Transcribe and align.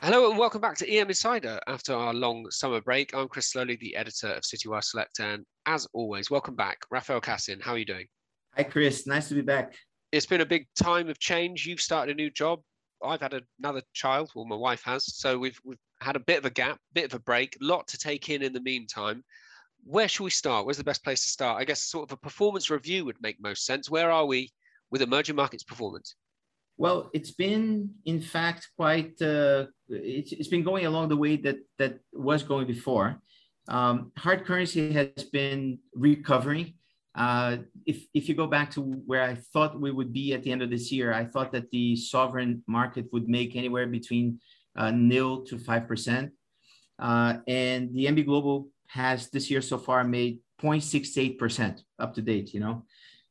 Hello 0.00 0.30
and 0.30 0.38
welcome 0.38 0.60
back 0.60 0.76
to 0.76 0.88
EM 0.88 1.08
Insider 1.08 1.58
after 1.66 1.92
our 1.92 2.14
long 2.14 2.48
summer 2.50 2.80
break. 2.80 3.12
I'm 3.16 3.26
Chris 3.26 3.52
Sloley, 3.52 3.76
the 3.80 3.96
editor 3.96 4.28
of 4.28 4.44
Citywire 4.44 4.82
Select, 4.82 5.18
and 5.18 5.44
as 5.66 5.88
always, 5.92 6.30
welcome 6.30 6.54
back, 6.54 6.78
Raphael 6.88 7.20
Kassin. 7.20 7.60
How 7.60 7.72
are 7.72 7.78
you 7.78 7.84
doing? 7.84 8.06
Hi, 8.54 8.62
Chris. 8.62 9.08
Nice 9.08 9.28
to 9.28 9.34
be 9.34 9.40
back. 9.40 9.74
It's 10.12 10.24
been 10.24 10.40
a 10.40 10.46
big 10.46 10.68
time 10.76 11.08
of 11.08 11.18
change. 11.18 11.66
You've 11.66 11.80
started 11.80 12.12
a 12.12 12.14
new 12.14 12.30
job. 12.30 12.60
I've 13.04 13.20
had 13.20 13.42
another 13.58 13.82
child. 13.92 14.30
Well, 14.36 14.44
my 14.44 14.54
wife 14.54 14.82
has. 14.84 15.16
So 15.16 15.36
we've 15.36 15.58
we've 15.64 15.78
had 16.00 16.14
a 16.14 16.20
bit 16.20 16.38
of 16.38 16.44
a 16.44 16.50
gap, 16.50 16.78
bit 16.92 17.06
of 17.06 17.14
a 17.14 17.18
break, 17.18 17.56
a 17.60 17.64
lot 17.64 17.88
to 17.88 17.98
take 17.98 18.30
in 18.30 18.42
in 18.42 18.52
the 18.52 18.60
meantime. 18.60 19.24
Where 19.82 20.06
should 20.06 20.24
we 20.24 20.30
start? 20.30 20.64
Where's 20.64 20.78
the 20.78 20.84
best 20.84 21.02
place 21.02 21.22
to 21.22 21.28
start? 21.28 21.60
I 21.60 21.64
guess 21.64 21.82
sort 21.82 22.08
of 22.08 22.12
a 22.12 22.20
performance 22.20 22.70
review 22.70 23.04
would 23.04 23.20
make 23.20 23.40
most 23.40 23.66
sense. 23.66 23.90
Where 23.90 24.12
are 24.12 24.26
we 24.26 24.52
with 24.92 25.02
emerging 25.02 25.34
markets 25.34 25.64
performance? 25.64 26.14
Well, 26.78 27.10
it's 27.12 27.32
been, 27.32 27.90
in 28.06 28.20
fact, 28.20 28.68
quite. 28.76 29.20
Uh, 29.20 29.66
it's, 29.88 30.30
it's 30.32 30.48
been 30.48 30.62
going 30.62 30.86
along 30.86 31.08
the 31.08 31.16
way 31.16 31.36
that 31.36 31.58
that 31.78 31.98
was 32.12 32.44
going 32.44 32.68
before. 32.68 33.20
Um, 33.68 34.12
hard 34.16 34.46
currency 34.46 34.92
has 34.92 35.24
been 35.24 35.80
recovering. 35.92 36.74
Uh, 37.16 37.56
if 37.84 38.06
if 38.14 38.28
you 38.28 38.34
go 38.36 38.46
back 38.46 38.70
to 38.70 38.80
where 38.80 39.22
I 39.22 39.34
thought 39.52 39.80
we 39.80 39.90
would 39.90 40.12
be 40.12 40.34
at 40.34 40.44
the 40.44 40.52
end 40.52 40.62
of 40.62 40.70
this 40.70 40.92
year, 40.92 41.12
I 41.12 41.24
thought 41.24 41.50
that 41.50 41.68
the 41.72 41.96
sovereign 41.96 42.62
market 42.68 43.06
would 43.12 43.28
make 43.28 43.56
anywhere 43.56 43.88
between 43.88 44.40
uh, 44.76 44.92
nil 44.92 45.44
to 45.46 45.58
five 45.58 45.88
percent, 45.88 46.30
uh, 47.00 47.38
and 47.48 47.92
the 47.92 48.06
EMBI 48.06 48.24
Global 48.24 48.68
has 48.86 49.30
this 49.30 49.50
year 49.50 49.60
so 49.60 49.78
far 49.78 50.04
made 50.04 50.38
0.68 50.62 51.38
percent 51.38 51.82
up 51.98 52.14
to 52.14 52.22
date. 52.22 52.54
You 52.54 52.60
know, 52.60 52.84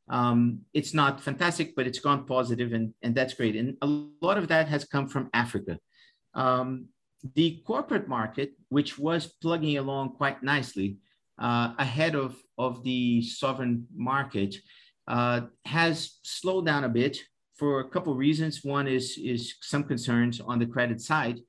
um, 0.09 0.61
it's 0.73 0.93
not 0.93 1.21
fantastic, 1.21 1.75
but 1.75 1.87
it's 1.87 1.99
gone 1.99 2.25
positive 2.25 2.73
and, 2.73 2.93
and 3.01 3.13
that's 3.13 3.33
great. 3.33 3.55
And 3.55 3.77
a 3.81 3.87
lot 4.21 4.37
of 4.37 4.47
that 4.47 4.67
has 4.67 4.85
come 4.85 5.07
from 5.07 5.29
Africa. 5.33 5.79
Um, 6.33 6.87
the 7.35 7.61
corporate 7.65 8.07
market, 8.07 8.53
which 8.69 8.97
was 8.97 9.27
plugging 9.41 9.77
along 9.77 10.15
quite 10.15 10.43
nicely 10.43 10.97
uh, 11.39 11.73
ahead 11.77 12.15
of, 12.15 12.35
of 12.57 12.83
the 12.83 13.21
sovereign 13.21 13.87
market, 13.93 14.55
uh, 15.07 15.41
has 15.65 16.19
slowed 16.23 16.65
down 16.65 16.83
a 16.83 16.89
bit 16.89 17.17
for 17.55 17.79
a 17.79 17.89
couple 17.89 18.13
of 18.13 18.19
reasons. 18.19 18.63
One 18.63 18.87
is, 18.87 19.17
is 19.17 19.55
some 19.61 19.83
concerns 19.83 20.39
on 20.39 20.59
the 20.59 20.65
credit 20.65 21.01
side, 21.01 21.39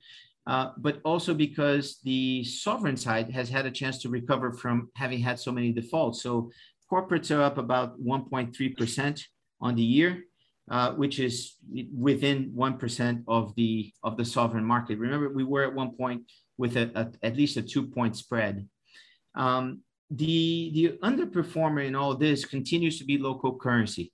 uh, 0.47 0.71
but 0.79 1.01
also 1.05 1.35
because 1.35 2.01
the 2.03 2.43
sovereign 2.45 2.97
side 2.97 3.31
has 3.31 3.49
had 3.51 3.67
a 3.67 3.71
chance 3.71 3.99
to 3.99 4.09
recover 4.09 4.53
from 4.53 4.91
having 4.97 5.21
had 5.21 5.39
so 5.39 5.53
many 5.53 5.73
defaults. 5.73 6.23
So 6.23 6.51
Corporates 6.91 7.35
are 7.35 7.43
up 7.43 7.59
about 7.59 8.01
1.3% 8.03 9.23
on 9.61 9.75
the 9.75 9.83
year, 9.83 10.25
uh, 10.71 10.93
which 10.93 11.19
is 11.21 11.57
within 11.95 12.53
1% 12.57 13.25
of 13.29 13.55
the 13.57 13.93
of 14.03 14.17
the 14.17 14.25
sovereign 14.25 14.65
market. 14.65 14.99
Remember, 14.99 15.29
we 15.29 15.45
were 15.45 15.65
at 15.65 15.75
one 15.75 15.93
point 15.97 16.23
with 16.57 16.77
a, 16.77 16.91
a 16.95 17.27
at 17.27 17.37
least 17.37 17.57
a 17.57 17.63
two-point 17.63 18.17
spread. 18.17 18.67
Um, 19.35 19.81
the, 20.11 20.71
the 20.75 20.99
underperformer 21.07 21.87
in 21.87 21.95
all 21.95 22.15
this 22.15 22.45
continues 22.45 22.99
to 22.99 23.05
be 23.05 23.19
local 23.19 23.57
currency. 23.57 24.13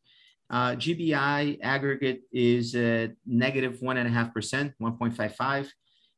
Uh, 0.50 0.72
GBI 0.72 1.58
aggregate 1.62 2.22
is 2.32 2.74
at 2.74 3.12
negative 3.26 3.78
1.5%, 3.80 4.74
1.55. 4.80 5.68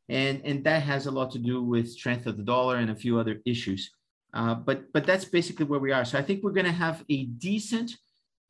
And, 0.08 0.40
and 0.44 0.64
that 0.64 0.82
has 0.82 1.06
a 1.06 1.10
lot 1.10 1.30
to 1.32 1.38
do 1.38 1.62
with 1.62 1.90
strength 1.90 2.26
of 2.26 2.36
the 2.36 2.42
dollar 2.42 2.76
and 2.76 2.90
a 2.90 2.96
few 2.96 3.18
other 3.18 3.40
issues. 3.44 3.90
Uh, 4.36 4.54
but 4.54 4.92
but 4.92 5.06
that's 5.06 5.24
basically 5.24 5.64
where 5.64 5.80
we 5.80 5.92
are. 5.92 6.04
So 6.04 6.18
I 6.18 6.22
think 6.22 6.42
we're 6.42 6.58
going 6.60 6.66
to 6.66 6.82
have 6.86 7.02
a 7.08 7.24
decent, 7.24 7.92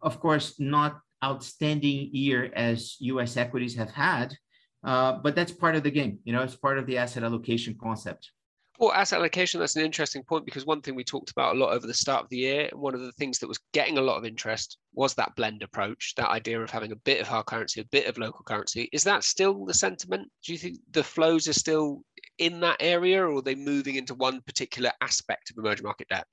of 0.03 0.19
course, 0.19 0.59
not 0.59 0.98
outstanding 1.25 2.11
year 2.12 2.51
as 2.56 2.97
U.S. 3.01 3.37
equities 3.37 3.77
have 3.77 3.92
had, 3.92 4.37
uh, 4.83 5.12
but 5.12 5.37
that's 5.37 5.53
part 5.53 5.77
of 5.77 5.84
the 5.84 5.92
game. 5.92 6.19
You 6.25 6.33
know, 6.33 6.42
it's 6.42 6.57
part 6.57 6.79
of 6.79 6.87
the 6.87 6.98
asset 6.98 7.23
allocation 7.23 7.77
concept. 7.81 8.33
Well, 8.81 8.92
asset 8.92 9.20
allocation, 9.20 9.61
that's 9.61 9.77
an 9.77 9.84
interesting 9.84 10.23
point 10.25 10.45
because 10.45 10.67
one 10.67 10.83
thing 10.83 10.97
we 10.97 11.05
talked 11.05 11.31
about 11.31 11.55
a 11.55 11.58
lot 11.58 11.73
over 11.73 11.86
the 11.86 11.95
start 11.95 12.25
of 12.25 12.29
the 12.30 12.36
year, 12.36 12.69
one 12.75 12.95
of 12.95 13.01
the 13.01 13.13
things 13.13 13.39
that 13.39 13.48
was 13.48 13.61
getting 13.73 13.96
a 13.96 14.02
lot 14.02 14.19
of 14.19 14.27
interest 14.27 14.79
was 14.92 15.14
that 15.14 15.35
blend 15.36 15.63
approach, 15.63 16.14
that 16.17 16.29
idea 16.29 16.61
of 16.61 16.69
having 16.69 16.92
a 16.92 16.96
bit 16.96 17.20
of 17.20 17.29
hard 17.29 17.46
currency, 17.46 17.80
a 17.80 17.85
bit 17.85 18.07
of 18.07 18.19
local 18.19 18.45
currency. 18.45 18.91
Is 18.92 19.05
that 19.05 19.25
still 19.25 19.64
the 19.64 19.73
sentiment? 19.73 20.29
Do 20.45 20.52
you 20.52 20.58
think 20.58 20.79
the 20.91 21.05
flows 21.05 21.48
are 21.48 21.55
still 21.55 22.02
in 22.39 22.61
that 22.61 22.77
area 22.80 23.23
or 23.23 23.36
are 23.36 23.42
they 23.42 23.55
moving 23.55 23.97
into 23.97 24.14
one 24.14 24.41
particular 24.42 24.91
aspect 25.01 25.51
of 25.51 25.58
emerging 25.58 25.85
market 25.85 26.08
debt? 26.08 26.27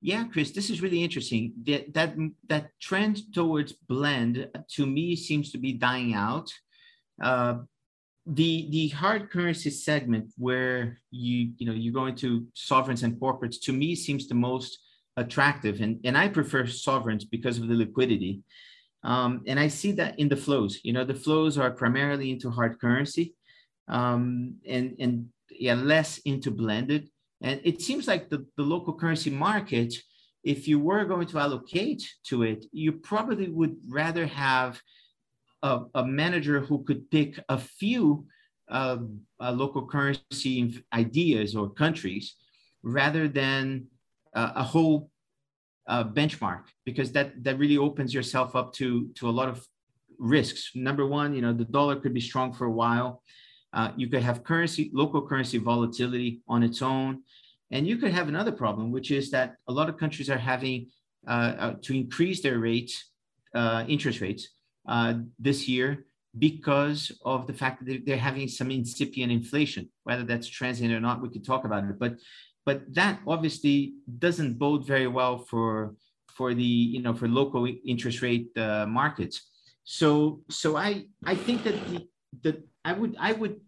Yeah, 0.00 0.24
Chris, 0.24 0.50
this 0.50 0.68
is 0.68 0.82
really 0.82 1.04
interesting. 1.04 1.52
That, 1.64 1.94
that, 1.94 2.16
that 2.48 2.70
trend 2.80 3.32
towards 3.32 3.72
blend 3.72 4.48
to 4.72 4.86
me 4.86 5.14
seems 5.14 5.52
to 5.52 5.58
be 5.58 5.72
dying 5.74 6.14
out. 6.14 6.50
Uh, 7.22 7.58
the 8.26 8.68
the 8.70 8.88
hard 8.88 9.30
currency 9.30 9.70
segment 9.70 10.32
where 10.36 11.00
you 11.10 11.52
you 11.58 11.66
know 11.66 11.72
you 11.72 11.92
go 11.92 12.06
into 12.06 12.46
sovereigns 12.54 13.02
and 13.02 13.18
corporates 13.18 13.60
to 13.60 13.72
me 13.72 13.96
seems 13.96 14.28
the 14.28 14.34
most 14.34 14.78
attractive 15.16 15.80
and 15.80 15.98
and 16.04 16.16
i 16.16 16.28
prefer 16.28 16.64
sovereigns 16.64 17.24
because 17.24 17.58
of 17.58 17.66
the 17.66 17.74
liquidity 17.74 18.40
um, 19.02 19.42
and 19.48 19.58
i 19.58 19.66
see 19.66 19.90
that 19.90 20.16
in 20.20 20.28
the 20.28 20.36
flows 20.36 20.78
you 20.84 20.92
know 20.92 21.04
the 21.04 21.14
flows 21.14 21.58
are 21.58 21.72
primarily 21.72 22.30
into 22.30 22.48
hard 22.48 22.80
currency 22.80 23.34
um, 23.88 24.56
and 24.66 24.96
and 24.98 25.28
yeah, 25.50 25.74
less 25.74 26.18
into 26.18 26.50
blended. 26.50 27.08
And 27.42 27.60
it 27.64 27.82
seems 27.82 28.06
like 28.06 28.28
the, 28.28 28.46
the 28.56 28.62
local 28.62 28.94
currency 28.94 29.30
market, 29.30 29.94
if 30.44 30.68
you 30.68 30.78
were 30.78 31.04
going 31.04 31.26
to 31.28 31.38
allocate 31.38 32.02
to 32.26 32.44
it, 32.44 32.66
you 32.72 32.92
probably 32.92 33.48
would 33.48 33.76
rather 33.88 34.26
have 34.26 34.80
a, 35.62 35.80
a 35.94 36.04
manager 36.04 36.60
who 36.60 36.84
could 36.84 37.10
pick 37.10 37.38
a 37.48 37.58
few 37.58 38.26
uh, 38.68 38.98
uh, 39.40 39.52
local 39.52 39.86
currency 39.86 40.82
ideas 40.92 41.54
or 41.54 41.68
countries 41.70 42.36
rather 42.82 43.28
than 43.28 43.86
uh, 44.34 44.52
a 44.56 44.62
whole 44.62 45.10
uh, 45.88 46.04
benchmark 46.04 46.62
because 46.84 47.12
that 47.12 47.42
that 47.42 47.58
really 47.58 47.76
opens 47.76 48.14
yourself 48.14 48.54
up 48.54 48.72
to 48.72 49.08
to 49.14 49.28
a 49.28 49.30
lot 49.30 49.48
of 49.48 49.66
risks 50.18 50.70
number 50.76 51.06
one 51.06 51.34
you 51.34 51.42
know 51.42 51.52
the 51.52 51.64
dollar 51.64 51.96
could 51.96 52.14
be 52.14 52.20
strong 52.20 52.52
for 52.52 52.66
a 52.66 52.70
while 52.70 53.20
uh, 53.72 53.92
you 53.96 54.08
could 54.08 54.22
have 54.22 54.44
currency, 54.44 54.90
local 54.92 55.26
currency 55.26 55.58
volatility 55.58 56.40
on 56.48 56.62
its 56.62 56.82
own. 56.82 57.22
And 57.70 57.86
you 57.86 57.96
could 57.96 58.12
have 58.12 58.28
another 58.28 58.52
problem, 58.52 58.92
which 58.92 59.10
is 59.10 59.30
that 59.30 59.56
a 59.66 59.72
lot 59.72 59.88
of 59.88 59.96
countries 59.96 60.28
are 60.28 60.38
having 60.38 60.88
uh, 61.26 61.54
uh, 61.58 61.74
to 61.82 61.94
increase 61.94 62.42
their 62.42 62.58
rates, 62.58 63.10
uh, 63.54 63.84
interest 63.86 64.20
rates 64.20 64.48
this 65.38 65.68
year 65.68 66.04
because 66.38 67.12
of 67.24 67.46
the 67.46 67.52
fact 67.52 67.84
that 67.84 68.04
they're 68.06 68.16
having 68.16 68.48
some 68.48 68.70
incipient 68.70 69.30
inflation, 69.30 69.88
whether 70.04 70.24
that's 70.24 70.48
transient 70.48 70.92
or 70.92 71.00
not, 71.00 71.22
we 71.22 71.28
could 71.28 71.44
talk 71.44 71.64
about 71.64 71.84
it. 71.84 71.98
But 71.98 72.16
but 72.64 72.82
that 72.94 73.20
obviously 73.26 73.94
doesn't 74.18 74.58
bode 74.58 74.86
very 74.86 75.06
well 75.06 75.38
for 75.38 75.94
for 76.28 76.54
the 76.54 76.72
you 76.94 77.02
know 77.02 77.14
for 77.14 77.28
local 77.28 77.68
interest 77.84 78.22
rate 78.22 78.48
uh, 78.56 78.86
markets. 78.86 79.50
So 79.84 80.40
so 80.48 80.76
I 80.76 81.06
I 81.24 81.34
think 81.34 81.64
that 81.64 81.74
the 81.88 82.08
the 82.42 82.62
I 82.84 82.92
would 82.92 83.16
I 83.18 83.32
would 83.32 83.60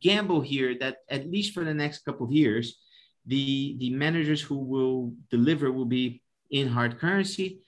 gamble 0.00 0.40
here 0.40 0.76
that 0.78 0.98
at 1.08 1.30
least 1.30 1.54
for 1.54 1.64
the 1.64 1.74
next 1.74 2.04
couple 2.04 2.26
of 2.26 2.32
years, 2.32 2.78
the 3.26 3.76
the 3.78 3.90
managers 3.90 4.40
who 4.40 4.58
will 4.58 5.12
deliver 5.30 5.70
will 5.70 5.86
be 5.86 6.22
in 6.50 6.68
hard 6.68 6.98
currency. 6.98 7.60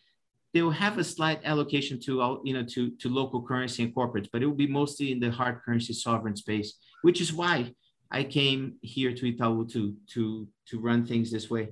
They 0.53 0.63
will 0.63 0.71
have 0.71 0.99
a 0.99 1.05
slight 1.05 1.41
allocation 1.45 1.99
to 2.01 2.41
you 2.45 2.55
know 2.55 2.65
to 2.75 2.91
to 2.91 3.09
local 3.09 3.43
currency 3.43 3.83
and 3.83 3.95
corporates, 3.95 4.29
but 4.33 4.43
it 4.43 4.47
will 4.47 4.55
be 4.55 4.69
mostly 4.69 5.13
in 5.13 5.21
the 5.21 5.31
hard 5.31 5.61
currency 5.65 5.93
sovereign 5.93 6.37
space, 6.37 6.75
which 7.03 7.21
is 7.21 7.33
why 7.33 7.75
I 8.11 8.23
came 8.23 8.77
here 8.81 9.13
to 9.13 9.33
Itaú 9.33 9.71
to 9.73 9.97
to 10.15 10.49
to 10.69 10.81
run 10.81 11.05
things 11.05 11.31
this 11.33 11.51
way. 11.51 11.71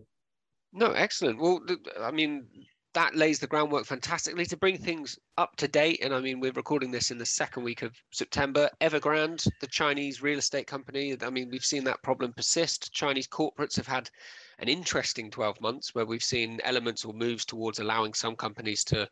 No, 0.73 0.91
excellent. 0.93 1.39
Well, 1.39 1.61
I 2.01 2.11
mean, 2.11 2.47
that 2.95 3.17
lays 3.17 3.39
the 3.39 3.47
groundwork 3.47 3.87
fantastically 3.87 4.45
to 4.47 4.57
bring 4.57 4.77
things 4.77 5.19
up 5.39 5.57
to 5.57 5.67
date. 5.67 6.01
And 6.03 6.15
I 6.15 6.21
mean, 6.21 6.41
we're 6.41 6.53
recording 6.53 6.91
this 6.91 7.11
in 7.11 7.19
the 7.19 7.25
second 7.27 7.63
week 7.63 7.83
of 7.83 7.97
September. 8.11 8.69
Evergrande, 8.81 9.49
the 9.61 9.67
Chinese 9.67 10.23
real 10.23 10.39
estate 10.39 10.67
company, 10.67 11.17
I 11.23 11.31
mean, 11.31 11.49
we've 11.51 11.65
seen 11.65 11.85
that 11.85 12.03
problem 12.03 12.33
persist. 12.35 12.93
Chinese 12.93 13.27
corporates 13.27 13.77
have 13.77 13.87
had 13.87 14.11
an 14.59 14.69
interesting 14.69 15.31
12 15.31 15.61
months 15.61 15.95
where 15.95 16.05
we've 16.05 16.23
seen 16.23 16.61
elements 16.65 17.05
or 17.05 17.15
moves 17.15 17.47
towards 17.47 17.79
allowing 17.79 18.13
some 18.13 18.37
companies 18.37 18.85
to, 18.85 19.09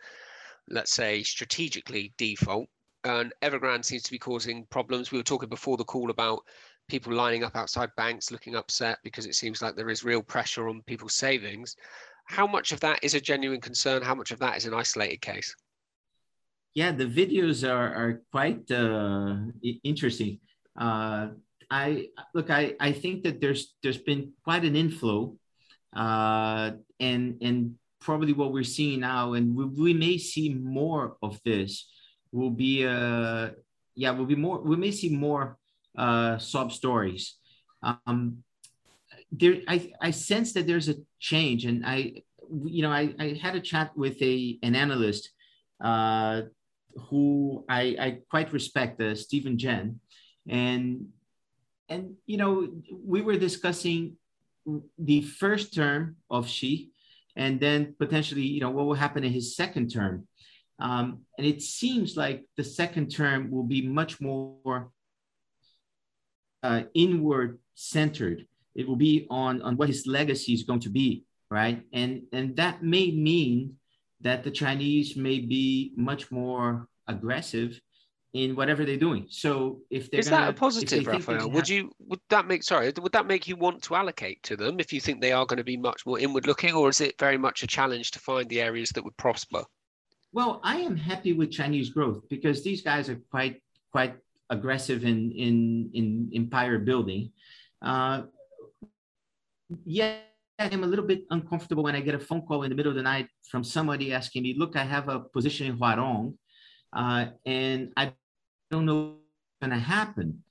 let's 0.69 0.93
say, 0.93 1.23
strategically 1.23 2.13
default. 2.19 2.69
And 3.05 3.33
Evergrande 3.41 3.87
seems 3.87 4.03
to 4.03 4.11
be 4.11 4.19
causing 4.19 4.67
problems. 4.67 5.11
We 5.11 5.19
were 5.19 5.25
talking 5.25 5.49
before 5.49 5.79
the 5.79 5.85
call 5.85 6.11
about 6.11 6.41
people 6.87 7.15
lining 7.15 7.45
up 7.45 7.57
outside 7.57 7.89
banks 7.97 8.31
looking 8.31 8.57
upset 8.57 8.99
because 9.05 9.25
it 9.25 9.37
seems 9.37 9.63
like 9.63 9.77
there 9.77 9.91
is 9.91 10.05
real 10.05 10.23
pressure 10.23 10.69
on 10.69 10.83
people's 10.83 11.15
savings 11.15 11.77
how 12.31 12.47
much 12.47 12.71
of 12.71 12.81
that 12.81 13.03
is 13.03 13.15
a 13.15 13.21
genuine 13.21 13.61
concern? 13.61 14.03
How 14.03 14.15
much 14.15 14.31
of 14.31 14.39
that 14.39 14.57
is 14.57 14.65
an 14.65 14.73
isolated 14.73 15.21
case? 15.21 15.55
Yeah, 16.75 16.93
the 16.93 17.07
videos 17.07 17.69
are, 17.69 17.93
are 17.95 18.23
quite 18.31 18.71
uh, 18.71 19.37
interesting. 19.83 20.39
Uh, 20.79 21.29
I 21.71 22.07
look, 22.33 22.49
I, 22.51 22.75
I 22.79 22.93
think 22.93 23.25
that 23.25 23.41
there's 23.41 23.75
there's 23.83 23.99
been 23.99 24.33
quite 24.45 24.65
an 24.65 24.77
inflow, 24.77 25.37
uh, 25.95 26.73
and 27.01 27.37
and 27.43 27.75
probably 28.01 28.33
what 28.33 28.53
we're 28.53 28.73
seeing 28.79 29.01
now, 29.01 29.35
and 29.35 29.55
we, 29.55 29.65
we 29.65 29.93
may 29.95 30.17
see 30.17 30.55
more 30.55 31.17
of 31.23 31.41
this, 31.45 31.89
will 32.33 32.51
be 32.51 32.85
a 32.85 33.55
yeah, 33.97 34.11
will 34.13 34.27
be 34.27 34.37
more. 34.37 34.61
We 34.61 34.77
may 34.77 34.93
see 34.93 35.11
more 35.11 35.59
uh, 35.99 36.39
sob 36.39 36.73
stories. 36.73 37.37
Um, 37.83 38.45
there, 39.33 39.59
I, 39.67 39.93
I 40.01 40.11
sense 40.13 40.53
that 40.55 40.67
there's 40.67 40.89
a 40.89 40.95
change, 41.21 41.65
and 41.65 41.85
I, 41.87 42.23
you 42.65 42.83
know, 42.83 42.91
I, 42.91 43.15
I 43.19 43.39
had 43.41 43.55
a 43.55 43.61
chat 43.61 43.97
with 43.97 44.21
a 44.23 44.59
an 44.63 44.75
analyst 44.75 45.31
uh, 45.83 46.43
who 47.09 47.65
I, 47.69 47.97
I 47.99 48.19
quite 48.29 48.53
respect, 48.53 49.01
uh, 49.01 49.15
Stephen 49.15 49.59
Jen, 49.59 50.01
and 50.49 51.09
and 51.89 52.15
you 52.27 52.39
know, 52.39 52.69
we 53.05 53.21
were 53.21 53.37
discussing 53.37 54.17
the 54.99 55.23
first 55.23 55.75
term 55.75 56.17
of 56.31 56.49
Xi, 56.49 56.91
and 57.37 57.61
then 57.61 57.95
potentially, 57.99 58.43
you 58.43 58.61
know, 58.61 58.71
what 58.71 58.87
will 58.87 58.95
happen 58.95 59.25
in 59.25 59.33
his 59.33 59.57
second 59.57 59.91
term. 59.91 60.27
Um, 60.79 61.27
and 61.37 61.47
it 61.47 61.61
seems 61.61 62.17
like 62.17 62.47
the 62.57 62.65
second 62.65 63.11
term 63.11 63.51
will 63.51 63.65
be 63.65 63.83
much 63.83 64.21
more 64.21 64.91
uh, 66.63 66.83
inward 66.95 67.59
centered. 67.75 68.47
It 68.75 68.87
will 68.87 68.97
be 68.97 69.27
on, 69.31 69.63
on 69.63 69.77
what 69.77 69.89
his 69.89 70.07
legacy 70.07 70.53
is 70.53 70.63
going 70.63 70.81
to 70.81 70.91
be, 70.91 71.25
right? 71.51 71.83
And, 71.93 72.23
and 72.33 72.57
that 72.57 72.83
may 72.83 73.11
mean 73.11 73.77
that 74.21 74.45
the 74.45 74.51
Chinese 74.51 75.17
may 75.17 75.41
be 75.41 75.93
much 75.97 76.31
more 76.31 76.89
aggressive 77.09 77.81
in 78.33 78.55
whatever 78.55 78.85
they're 78.85 78.97
doing. 78.97 79.27
So 79.29 79.81
if 79.91 80.11
they're 80.11 80.21
is 80.21 80.29
gonna, 80.29 80.47
that 80.47 80.51
a 80.51 80.53
positive, 80.53 81.07
Raphael? 81.07 81.51
Would 81.51 81.69
you 81.69 81.91
would 81.99 82.21
that 82.29 82.47
make 82.47 82.63
sorry 82.63 82.93
would 83.01 83.13
that 83.13 83.27
make 83.27 83.49
you 83.49 83.57
want 83.57 83.83
to 83.83 83.97
allocate 83.97 84.43
to 84.45 84.57
them 84.57 84.79
if 84.79 84.93
you 84.93 85.01
think 85.01 85.21
they 85.21 85.33
are 85.33 85.45
going 85.47 85.57
to 85.57 85.65
be 85.65 85.77
much 85.77 86.07
more 86.07 86.19
inward 86.19 86.47
looking, 86.47 86.75
or 86.75 86.89
is 86.89 87.01
it 87.01 87.19
very 87.19 87.39
much 87.39 87.63
a 87.63 87.67
challenge 87.67 88.13
to 88.13 88.19
find 88.21 88.49
the 88.49 88.61
areas 88.61 88.91
that 88.91 89.05
would 89.05 89.17
prosper? 89.17 89.65
Well, 90.33 90.61
I 90.63 90.77
am 90.77 90.97
happy 90.97 91.33
with 91.33 91.51
Chinese 91.51 91.91
growth 91.91 92.23
because 92.29 92.63
these 92.63 92.83
guys 92.83 93.09
are 93.09 93.21
quite 93.31 93.61
quite 93.91 94.15
aggressive 94.49 95.05
in 95.05 95.33
in 95.33 95.91
in 95.93 96.31
empire 96.35 96.79
building. 96.79 97.33
Uh, 97.83 98.23
yeah, 99.85 100.19
I'm 100.59 100.85
a 100.85 100.87
little 100.87 101.05
bit 101.05 101.25
uncomfortable 101.31 101.83
when 101.83 101.97
I 101.97 102.01
get 102.01 102.15
a 102.15 102.19
phone 102.19 102.43
call 102.43 102.63
in 102.65 102.71
the 102.71 102.77
middle 102.77 102.91
of 102.91 102.97
the 102.97 103.03
night 103.03 103.29
from 103.51 103.65
somebody 103.65 104.13
asking 104.13 104.43
me, 104.43 104.55
"Look, 104.57 104.77
I 104.77 104.85
have 104.85 105.09
a 105.09 105.21
position 105.21 105.67
in 105.67 105.79
Huarong, 105.79 106.35
uh, 106.93 107.27
and 107.47 107.93
I 107.97 108.13
don't 108.71 108.87
know 108.87 109.01
what's 109.01 109.61
going 109.63 109.71
to 109.71 109.85
happen." 109.85 110.43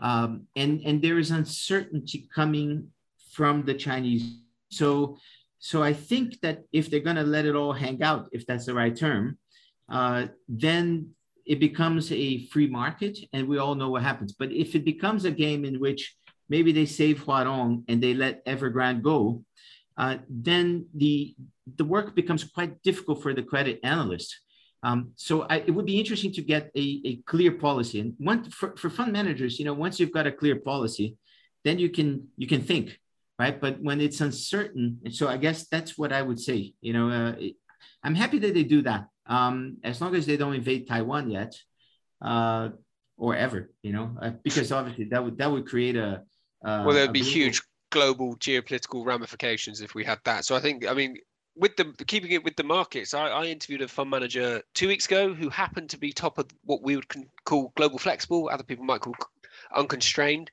Um, 0.00 0.46
and 0.56 0.80
and 0.84 1.02
there 1.02 1.18
is 1.18 1.30
uncertainty 1.30 2.28
coming 2.34 2.88
from 3.32 3.64
the 3.64 3.74
Chinese. 3.74 4.40
So 4.70 5.18
so 5.58 5.82
I 5.82 5.92
think 5.92 6.40
that 6.40 6.62
if 6.72 6.88
they're 6.88 7.00
going 7.00 7.16
to 7.16 7.24
let 7.24 7.44
it 7.44 7.56
all 7.56 7.72
hang 7.72 8.02
out, 8.02 8.28
if 8.32 8.46
that's 8.46 8.66
the 8.66 8.74
right 8.74 8.94
term, 8.94 9.38
uh, 9.88 10.26
then 10.48 11.10
it 11.44 11.58
becomes 11.58 12.12
a 12.12 12.46
free 12.46 12.68
market, 12.68 13.18
and 13.32 13.48
we 13.48 13.58
all 13.58 13.74
know 13.74 13.90
what 13.90 14.02
happens. 14.02 14.32
But 14.32 14.52
if 14.52 14.74
it 14.74 14.84
becomes 14.84 15.24
a 15.24 15.30
game 15.30 15.64
in 15.64 15.80
which 15.80 16.16
maybe 16.48 16.72
they 16.72 16.86
save 16.86 17.24
Huarong 17.24 17.84
and 17.88 18.02
they 18.02 18.14
let 18.14 18.44
Evergrande 18.46 19.02
go, 19.02 19.44
uh, 19.96 20.16
then 20.28 20.86
the 20.94 21.34
the 21.76 21.84
work 21.84 22.14
becomes 22.14 22.44
quite 22.44 22.82
difficult 22.82 23.22
for 23.22 23.34
the 23.34 23.42
credit 23.42 23.80
analyst. 23.82 24.40
Um, 24.82 25.10
so 25.16 25.42
I, 25.42 25.56
it 25.56 25.72
would 25.72 25.86
be 25.86 25.98
interesting 25.98 26.32
to 26.32 26.42
get 26.42 26.70
a, 26.76 27.02
a 27.04 27.16
clear 27.26 27.52
policy. 27.52 28.00
And 28.00 28.14
one 28.18 28.44
for, 28.44 28.76
for 28.76 28.88
fund 28.88 29.12
managers, 29.12 29.58
you 29.58 29.64
know, 29.64 29.74
once 29.74 29.98
you've 29.98 30.12
got 30.12 30.26
a 30.26 30.32
clear 30.32 30.56
policy, 30.56 31.16
then 31.64 31.78
you 31.78 31.90
can 31.90 32.28
you 32.36 32.46
can 32.46 32.62
think 32.62 32.98
right? 33.38 33.60
But 33.60 33.80
when 33.80 34.00
it's 34.00 34.20
uncertain, 34.20 34.98
and 35.04 35.14
so 35.14 35.28
I 35.28 35.36
guess 35.36 35.68
that's 35.68 35.96
what 35.96 36.12
I 36.12 36.22
would 36.22 36.40
say. 36.40 36.74
You 36.80 36.92
know, 36.92 37.10
uh, 37.10 37.34
I'm 38.02 38.14
happy 38.14 38.38
that 38.40 38.54
they 38.54 38.64
do 38.64 38.82
that, 38.82 39.06
um, 39.26 39.78
as 39.84 40.00
long 40.00 40.14
as 40.14 40.26
they 40.26 40.36
don't 40.36 40.54
invade 40.54 40.88
Taiwan 40.88 41.30
yet, 41.30 41.54
uh, 42.20 42.70
or 43.16 43.36
ever. 43.36 43.70
You 43.82 43.92
know, 43.92 44.16
uh, 44.20 44.30
because 44.42 44.72
obviously 44.72 45.04
that 45.06 45.22
would 45.22 45.38
that 45.38 45.50
would 45.50 45.66
create 45.66 45.96
a 45.96 46.22
well, 46.62 46.90
uh, 46.90 46.92
there'd 46.92 47.12
be 47.12 47.22
huge 47.22 47.62
global 47.90 48.36
geopolitical 48.36 49.04
ramifications 49.04 49.80
if 49.80 49.94
we 49.94 50.04
had 50.04 50.18
that. 50.24 50.44
So 50.44 50.54
I 50.56 50.60
think, 50.60 50.86
I 50.86 50.94
mean, 50.94 51.16
with 51.56 51.76
the 51.76 51.92
keeping 52.06 52.32
it 52.32 52.44
with 52.44 52.56
the 52.56 52.64
markets, 52.64 53.14
I, 53.14 53.28
I, 53.28 53.44
interviewed 53.46 53.82
a 53.82 53.88
fund 53.88 54.10
manager 54.10 54.62
two 54.74 54.86
weeks 54.86 55.06
ago 55.06 55.34
who 55.34 55.48
happened 55.48 55.90
to 55.90 55.98
be 55.98 56.12
top 56.12 56.38
of 56.38 56.46
what 56.64 56.82
we 56.82 56.94
would 56.94 57.06
call 57.44 57.72
global 57.76 57.98
flexible. 57.98 58.48
Other 58.48 58.62
people 58.62 58.84
might 58.84 59.00
call 59.00 59.14
unconstrained. 59.74 60.50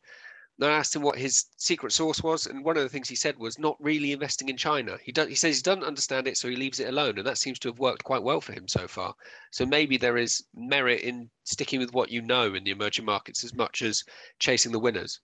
And 0.58 0.72
I 0.72 0.78
asked 0.78 0.96
him 0.96 1.02
what 1.02 1.18
his 1.18 1.48
secret 1.58 1.92
source 1.92 2.24
was, 2.24 2.48
and 2.48 2.64
one 2.64 2.78
of 2.78 2.84
the 2.84 2.90
things 2.90 3.10
he 3.10 3.16
said 3.18 3.38
was 3.38 3.60
not 3.60 3.76
really 3.82 4.14
investing 4.14 4.48
in 4.48 4.56
China. 4.56 4.98
He 5.04 5.12
does, 5.12 5.28
he 5.28 5.36
says 5.36 5.58
he 5.58 5.62
doesn't 5.62 5.84
understand 5.84 6.30
it, 6.30 6.38
so 6.38 6.48
he 6.48 6.56
leaves 6.56 6.80
it 6.80 6.88
alone, 6.88 7.18
and 7.18 7.28
that 7.28 7.38
seems 7.38 7.60
to 7.60 7.68
have 7.68 7.80
worked 7.80 8.06
quite 8.06 8.24
well 8.24 8.40
for 8.40 8.54
him 8.54 8.70
so 8.70 8.88
far. 8.88 9.16
So 9.52 9.66
maybe 9.66 9.98
there 9.98 10.16
is 10.16 10.46
merit 10.56 11.02
in 11.02 11.30
sticking 11.44 11.82
with 11.82 11.94
what 11.94 12.10
you 12.10 12.22
know 12.22 12.54
in 12.54 12.64
the 12.64 12.72
emerging 12.72 13.04
markets 13.04 13.44
as 13.44 13.54
much 13.54 13.82
as 13.82 14.06
chasing 14.40 14.72
the 14.72 14.80
winners. 14.80 15.20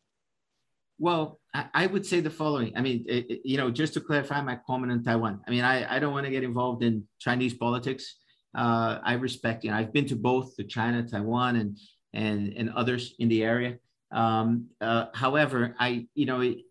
Well, 1.01 1.39
I 1.74 1.88
would 1.88 2.06
say 2.06 2.19
the 2.19 2.30
following. 2.30 2.74
I 2.77 2.81
mean, 2.81 3.06
it, 3.07 3.42
you 3.44 3.57
know, 3.57 3.71
just 3.71 3.95
to 3.95 4.01
clarify 4.01 4.39
my 4.44 4.59
comment 4.68 4.92
on 4.92 5.03
Taiwan. 5.03 5.42
I 5.48 5.50
mean, 5.50 5.63
I, 5.63 5.95
I 5.95 5.98
don't 5.98 6.13
want 6.13 6.27
to 6.27 6.31
get 6.31 6.44
involved 6.44 6.83
in 6.83 7.06
Chinese 7.18 7.56
politics. 7.56 8.18
Uh, 8.56 9.00
I 9.03 9.13
respect, 9.13 9.63
you 9.63 9.71
know, 9.71 9.77
I've 9.77 9.92
been 9.92 10.06
to 10.09 10.15
both 10.15 10.56
the 10.57 10.63
China, 10.63 11.01
Taiwan, 11.01 11.56
and 11.56 11.77
and 12.13 12.53
and 12.53 12.69
others 12.69 13.15
in 13.18 13.30
the 13.30 13.42
area. 13.44 13.80
Um, 14.12 14.68
uh, 14.80 15.06
however, 15.15 15.75
I, 15.80 16.07
you 16.13 16.27
know, 16.27 16.44
a, 16.44 16.63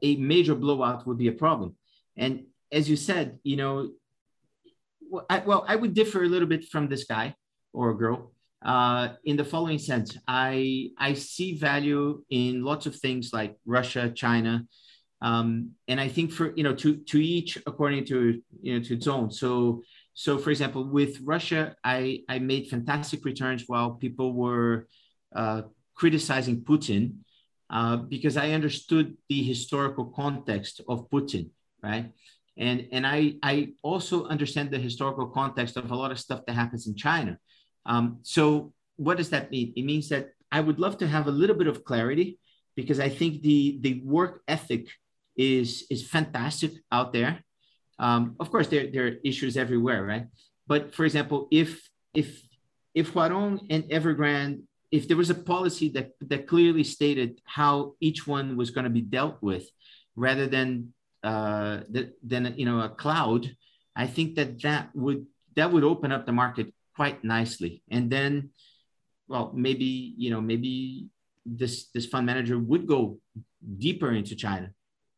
a 0.00 0.16
major 0.16 0.54
blowout 0.54 1.06
would 1.06 1.18
be 1.18 1.28
a 1.28 1.32
problem. 1.44 1.76
And 2.16 2.44
as 2.72 2.88
you 2.88 2.96
said, 2.96 3.38
you 3.42 3.56
know, 3.56 3.90
well 5.10 5.26
I, 5.28 5.40
well, 5.40 5.66
I 5.68 5.76
would 5.76 5.92
differ 5.92 6.24
a 6.24 6.28
little 6.28 6.48
bit 6.48 6.64
from 6.64 6.88
this 6.88 7.04
guy 7.04 7.34
or 7.74 7.92
girl 7.94 8.32
uh, 8.64 9.08
in 9.24 9.36
the 9.36 9.44
following 9.44 9.78
sense. 9.78 10.16
I, 10.26 10.90
I 10.98 11.14
see 11.14 11.56
value 11.56 12.22
in 12.30 12.62
lots 12.62 12.86
of 12.86 12.96
things 12.96 13.32
like 13.32 13.56
Russia, 13.66 14.10
China, 14.10 14.64
um, 15.22 15.70
and 15.88 16.00
I 16.00 16.08
think 16.08 16.30
for, 16.30 16.54
you 16.56 16.62
know, 16.62 16.74
to, 16.74 16.96
to 16.96 17.18
each 17.24 17.56
according 17.66 18.04
to, 18.06 18.40
you 18.60 18.78
know, 18.78 18.84
to 18.84 18.94
its 18.94 19.06
own. 19.06 19.30
So, 19.30 19.82
so 20.14 20.38
for 20.38 20.50
example, 20.50 20.84
with 20.84 21.20
Russia, 21.22 21.74
I, 21.82 22.20
I 22.28 22.38
made 22.38 22.68
fantastic 22.68 23.24
returns 23.24 23.64
while 23.66 23.92
people 23.92 24.34
were 24.34 24.88
uh, 25.34 25.62
criticizing 25.94 26.60
Putin 26.62 27.18
uh, 27.70 27.96
because 27.96 28.36
I 28.36 28.50
understood 28.50 29.16
the 29.28 29.42
historical 29.42 30.06
context 30.06 30.80
of 30.88 31.08
Putin, 31.10 31.50
right? 31.82 32.12
And, 32.58 32.88
and 32.92 33.06
I, 33.06 33.34
I 33.42 33.72
also 33.82 34.26
understand 34.26 34.70
the 34.70 34.78
historical 34.78 35.26
context 35.26 35.76
of 35.76 35.90
a 35.90 35.96
lot 35.96 36.10
of 36.10 36.18
stuff 36.18 36.40
that 36.46 36.54
happens 36.54 36.86
in 36.86 36.94
China. 36.94 37.38
Um, 37.86 38.18
so 38.22 38.72
what 38.96 39.16
does 39.16 39.30
that 39.30 39.50
mean? 39.50 39.72
It 39.76 39.84
means 39.84 40.08
that 40.08 40.30
I 40.50 40.60
would 40.60 40.78
love 40.78 40.98
to 40.98 41.06
have 41.06 41.26
a 41.26 41.30
little 41.30 41.56
bit 41.56 41.66
of 41.66 41.84
clarity 41.84 42.38
because 42.74 43.00
I 43.00 43.08
think 43.08 43.42
the, 43.42 43.78
the 43.80 44.02
work 44.04 44.42
ethic 44.48 44.88
is, 45.36 45.86
is 45.90 46.06
fantastic 46.06 46.72
out 46.92 47.12
there. 47.12 47.42
Um, 47.98 48.36
of 48.40 48.50
course, 48.50 48.68
there, 48.68 48.90
there 48.90 49.06
are 49.06 49.16
issues 49.24 49.56
everywhere, 49.56 50.04
right? 50.04 50.26
But 50.66 50.94
for 50.94 51.04
example, 51.04 51.48
if 51.50 51.88
if 52.12 52.42
if 52.94 53.12
Huarong 53.12 53.60
and 53.70 53.84
Evergrande 53.84 54.62
if 54.90 55.08
there 55.08 55.16
was 55.16 55.30
a 55.30 55.34
policy 55.34 55.88
that 55.90 56.12
that 56.20 56.46
clearly 56.46 56.84
stated 56.84 57.40
how 57.44 57.94
each 58.00 58.26
one 58.26 58.56
was 58.56 58.70
going 58.70 58.84
to 58.84 58.90
be 58.90 59.00
dealt 59.00 59.42
with, 59.42 59.68
rather 60.14 60.46
than 60.46 60.92
uh, 61.22 61.80
the, 61.90 62.12
than 62.22 62.54
you 62.56 62.66
know 62.66 62.80
a 62.80 62.88
cloud, 62.88 63.54
I 63.94 64.06
think 64.06 64.36
that 64.36 64.62
that 64.62 64.90
would 64.94 65.26
that 65.56 65.72
would 65.72 65.84
open 65.84 66.12
up 66.12 66.26
the 66.26 66.32
market 66.32 66.72
quite 66.96 67.22
nicely. 67.22 67.82
And 67.90 68.10
then, 68.10 68.50
well, 69.28 69.52
maybe 69.54 70.14
you 70.16 70.30
know 70.30 70.40
maybe 70.40 71.08
this 71.44 71.86
this 71.94 72.06
fund 72.06 72.26
manager 72.26 72.58
would 72.58 72.86
go 72.86 73.18
deeper 73.78 74.12
into 74.12 74.34
China. 74.34 74.70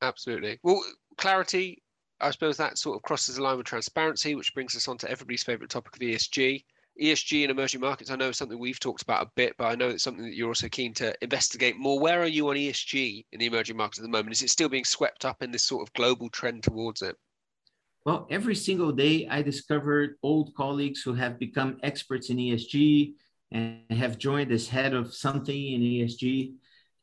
Absolutely. 0.02 0.58
Well, 0.62 0.82
clarity. 1.16 1.82
I 2.20 2.32
suppose 2.32 2.56
that 2.56 2.78
sort 2.78 2.96
of 2.96 3.02
crosses 3.02 3.36
the 3.36 3.42
line 3.42 3.56
with 3.56 3.66
transparency, 3.66 4.34
which 4.34 4.52
brings 4.52 4.74
us 4.74 4.88
on 4.88 4.98
to 4.98 5.10
everybody's 5.10 5.44
favorite 5.44 5.70
topic 5.70 5.94
of 5.94 6.02
ESG. 6.02 6.64
ESG 7.00 7.44
in 7.44 7.50
emerging 7.50 7.80
markets, 7.80 8.10
I 8.10 8.16
know 8.16 8.30
is 8.30 8.36
something 8.36 8.58
we've 8.58 8.80
talked 8.80 9.02
about 9.02 9.24
a 9.24 9.30
bit, 9.36 9.54
but 9.56 9.66
I 9.66 9.76
know 9.76 9.90
it's 9.90 10.02
something 10.02 10.24
that 10.24 10.34
you're 10.34 10.48
also 10.48 10.68
keen 10.68 10.92
to 10.94 11.14
investigate 11.22 11.76
more. 11.78 12.00
Where 12.00 12.20
are 12.20 12.26
you 12.26 12.48
on 12.48 12.56
ESG 12.56 13.24
in 13.30 13.38
the 13.38 13.46
emerging 13.46 13.76
markets 13.76 14.00
at 14.00 14.02
the 14.02 14.08
moment? 14.08 14.32
Is 14.32 14.42
it 14.42 14.50
still 14.50 14.68
being 14.68 14.84
swept 14.84 15.24
up 15.24 15.40
in 15.40 15.52
this 15.52 15.62
sort 15.62 15.86
of 15.86 15.92
global 15.92 16.28
trend 16.28 16.64
towards 16.64 17.02
it? 17.02 17.14
Well, 18.08 18.26
every 18.30 18.54
single 18.54 18.90
day 18.90 19.28
I 19.28 19.42
discovered 19.42 20.14
old 20.22 20.54
colleagues 20.54 21.02
who 21.02 21.12
have 21.12 21.38
become 21.38 21.76
experts 21.82 22.30
in 22.30 22.38
ESG 22.38 23.12
and 23.52 23.82
have 23.90 24.16
joined 24.16 24.50
as 24.50 24.66
head 24.66 24.94
of 24.94 25.12
something 25.12 25.72
in 25.74 25.82
ESG. 25.82 26.54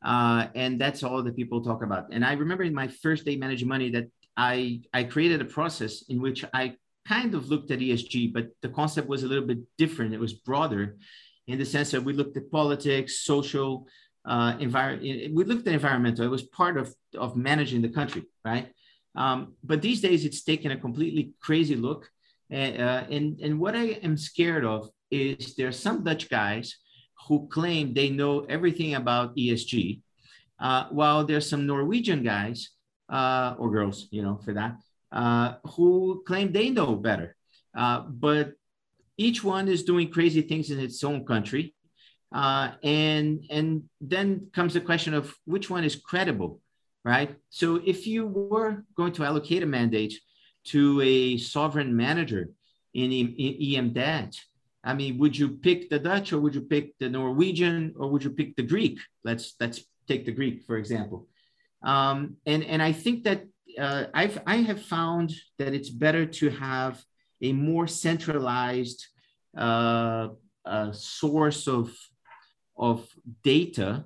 Uh, 0.03 0.47
and 0.55 0.81
that's 0.81 1.03
all 1.03 1.21
that 1.21 1.35
people 1.35 1.63
talk 1.63 1.83
about. 1.83 2.07
And 2.11 2.25
I 2.25 2.33
remember 2.33 2.63
in 2.63 2.73
my 2.73 2.87
first 2.87 3.23
day 3.23 3.35
managing 3.35 3.67
money 3.67 3.91
that 3.91 4.07
I, 4.35 4.81
I 4.95 5.03
created 5.03 5.41
a 5.41 5.45
process 5.45 6.05
in 6.09 6.19
which 6.23 6.43
I 6.55 6.73
kind 7.07 7.35
of 7.35 7.49
looked 7.49 7.69
at 7.69 7.77
ESG, 7.77 8.33
but 8.33 8.47
the 8.63 8.69
concept 8.69 9.07
was 9.07 9.21
a 9.21 9.27
little 9.27 9.45
bit 9.45 9.59
different. 9.77 10.15
It 10.15 10.19
was 10.19 10.33
broader 10.33 10.97
in 11.45 11.59
the 11.59 11.65
sense 11.65 11.91
that 11.91 12.03
we 12.03 12.13
looked 12.13 12.35
at 12.35 12.49
politics, 12.49 13.19
social, 13.19 13.85
uh, 14.25 14.55
environment. 14.59 15.35
We 15.35 15.43
looked 15.43 15.67
at 15.67 15.73
environmental. 15.75 16.25
It 16.25 16.31
was 16.31 16.41
part 16.41 16.77
of, 16.77 16.95
of 17.15 17.37
managing 17.37 17.83
the 17.83 17.89
country, 17.89 18.23
right? 18.43 18.71
Um, 19.15 19.53
but 19.63 19.81
these 19.81 20.01
days, 20.01 20.25
it's 20.25 20.43
taken 20.43 20.71
a 20.71 20.77
completely 20.77 21.31
crazy 21.39 21.75
look. 21.75 22.09
Uh, 22.51 22.55
and, 23.09 23.39
and 23.39 23.59
what 23.59 23.75
I 23.75 23.99
am 24.03 24.17
scared 24.17 24.65
of 24.65 24.89
is 25.09 25.55
there 25.55 25.67
are 25.67 25.71
some 25.71 26.03
Dutch 26.03 26.29
guys 26.29 26.75
who 27.27 27.47
claim 27.47 27.93
they 27.93 28.09
know 28.09 28.41
everything 28.41 28.95
about 28.95 29.35
ESG, 29.35 30.01
uh, 30.59 30.85
while 30.89 31.25
there's 31.25 31.49
some 31.49 31.65
Norwegian 31.65 32.23
guys 32.23 32.69
uh, 33.09 33.55
or 33.57 33.71
girls, 33.71 34.07
you 34.11 34.21
know, 34.21 34.39
for 34.43 34.53
that, 34.53 34.77
uh, 35.11 35.55
who 35.75 36.23
claim 36.27 36.51
they 36.51 36.69
know 36.69 36.95
better. 36.95 37.35
Uh, 37.75 38.01
but 38.01 38.53
each 39.17 39.43
one 39.43 39.67
is 39.67 39.83
doing 39.83 40.09
crazy 40.09 40.41
things 40.41 40.69
in 40.71 40.79
its 40.79 41.03
own 41.03 41.25
country. 41.25 41.73
Uh, 42.33 42.71
and, 42.83 43.45
and 43.49 43.83
then 44.01 44.47
comes 44.53 44.73
the 44.73 44.81
question 44.81 45.13
of 45.13 45.33
which 45.45 45.69
one 45.69 45.83
is 45.83 45.95
credible, 45.95 46.59
right? 47.05 47.35
So 47.49 47.79
if 47.85 48.07
you 48.07 48.25
were 48.25 48.83
going 48.97 49.13
to 49.13 49.23
allocate 49.23 49.63
a 49.63 49.67
mandate 49.67 50.15
to 50.65 50.99
a 51.01 51.37
sovereign 51.37 51.95
manager 51.95 52.49
in, 52.95 53.11
EM 53.39 53.93
debt, 53.93 54.35
I 54.83 54.93
mean, 54.95 55.19
would 55.19 55.37
you 55.37 55.49
pick 55.49 55.89
the 55.89 55.99
Dutch 55.99 56.33
or 56.33 56.39
would 56.39 56.55
you 56.55 56.61
pick 56.61 56.97
the 56.99 57.09
Norwegian 57.09 57.93
or 57.97 58.09
would 58.09 58.23
you 58.23 58.31
pick 58.31 58.55
the 58.55 58.63
Greek? 58.63 58.99
Let's 59.23 59.55
let's 59.59 59.81
take 60.07 60.25
the 60.25 60.31
Greek 60.31 60.63
for 60.63 60.77
example. 60.77 61.27
Um, 61.83 62.37
and 62.45 62.63
and 62.63 62.81
I 62.81 62.91
think 62.91 63.23
that 63.23 63.45
uh, 63.79 64.05
I've 64.13 64.39
I 64.45 64.57
have 64.57 64.81
found 64.81 65.33
that 65.59 65.73
it's 65.73 65.89
better 65.89 66.25
to 66.25 66.49
have 66.49 67.03
a 67.41 67.51
more 67.53 67.87
centralized 67.87 69.05
uh, 69.57 70.29
uh, 70.65 70.91
source 70.91 71.67
of 71.67 71.91
of 72.77 73.07
data 73.43 74.05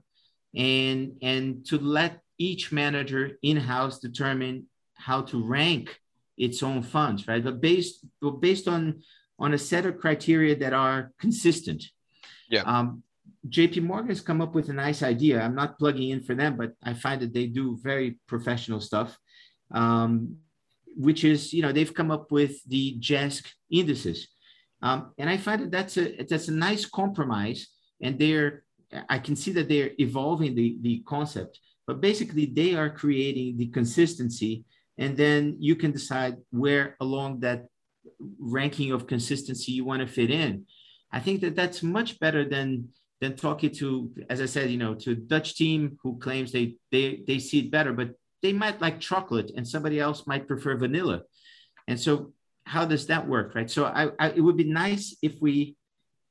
and 0.55 1.17
and 1.21 1.65
to 1.67 1.77
let 1.77 2.21
each 2.39 2.71
manager 2.71 3.37
in-house 3.43 3.99
determine 3.99 4.65
how 4.95 5.21
to 5.21 5.43
rank 5.43 5.99
its 6.37 6.63
own 6.63 6.81
funds 6.81 7.27
right? 7.27 7.43
But 7.43 7.61
based 7.61 8.05
but 8.21 8.41
based 8.41 8.67
on 8.67 9.01
on 9.37 9.53
a 9.53 9.57
set 9.57 9.85
of 9.85 9.99
criteria 9.99 10.55
that 10.57 10.73
are 10.73 11.11
consistent. 11.19 11.83
Yeah. 12.49 12.63
Um, 12.63 13.03
jp 13.47 13.81
morgan 13.81 14.09
has 14.09 14.19
come 14.19 14.41
up 14.41 14.53
with 14.53 14.69
a 14.69 14.73
nice 14.73 15.01
idea. 15.03 15.41
I'm 15.41 15.55
not 15.55 15.77
plugging 15.77 16.09
in 16.09 16.21
for 16.21 16.35
them 16.35 16.57
but 16.57 16.73
i 16.83 16.93
find 16.93 17.21
that 17.21 17.33
they 17.33 17.45
do 17.45 17.77
very 17.81 18.19
professional 18.27 18.81
stuff 18.81 19.17
um, 19.71 20.37
which 20.95 21.23
is 21.23 21.53
you 21.53 21.61
know 21.61 21.71
they've 21.71 21.93
come 21.93 22.11
up 22.11 22.31
with 22.31 22.63
the 22.65 22.97
JESG 22.99 23.45
indices. 23.71 24.27
Um, 24.81 25.11
and 25.17 25.29
I 25.29 25.37
find 25.37 25.63
that 25.63 25.71
that's 25.71 25.97
a 25.97 26.23
that's 26.23 26.47
a 26.47 26.53
nice 26.53 26.85
compromise, 26.85 27.67
and 28.01 28.17
they're 28.17 28.63
I 29.07 29.19
can 29.19 29.35
see 29.35 29.51
that 29.53 29.69
they're 29.69 29.91
evolving 29.97 30.55
the 30.55 30.77
the 30.81 31.03
concept, 31.05 31.59
but 31.89 32.01
basically 32.01 32.45
they 32.45 32.75
are 32.75 32.87
creating 32.87 33.57
the 33.57 33.65
consistency, 33.65 34.63
and 34.99 35.17
then 35.17 35.55
you 35.57 35.75
can 35.75 35.91
decide 35.91 36.35
where 36.51 36.95
along 37.01 37.39
that 37.39 37.65
ranking 38.37 38.91
of 38.91 39.07
consistency 39.07 39.71
you 39.71 39.83
want 39.83 39.99
to 39.99 40.07
fit 40.07 40.29
in. 40.29 40.67
I 41.11 41.19
think 41.19 41.41
that 41.41 41.55
that's 41.55 41.81
much 41.81 42.19
better 42.19 42.47
than 42.47 42.89
than 43.21 43.35
talking 43.35 43.71
to, 43.81 44.13
as 44.29 44.39
I 44.39 44.45
said, 44.45 44.69
you 44.69 44.77
know, 44.77 44.93
to 45.03 45.15
Dutch 45.15 45.55
team 45.55 45.97
who 46.03 46.19
claims 46.19 46.51
they 46.51 46.75
they 46.91 47.23
they 47.25 47.39
see 47.39 47.59
it 47.63 47.71
better, 47.71 47.91
but 47.91 48.09
they 48.43 48.53
might 48.53 48.79
like 48.79 48.99
chocolate 48.99 49.51
and 49.55 49.67
somebody 49.67 49.99
else 49.99 50.27
might 50.27 50.47
prefer 50.47 50.77
vanilla. 50.77 51.23
And 51.87 51.99
so 51.99 52.33
how 52.65 52.85
does 52.85 53.07
that 53.07 53.27
work, 53.27 53.55
right? 53.55 53.71
So 53.71 53.85
I, 53.85 54.11
I, 54.19 54.29
it 54.37 54.41
would 54.41 54.57
be 54.57 54.71
nice 54.85 55.17
if 55.23 55.41
we 55.41 55.75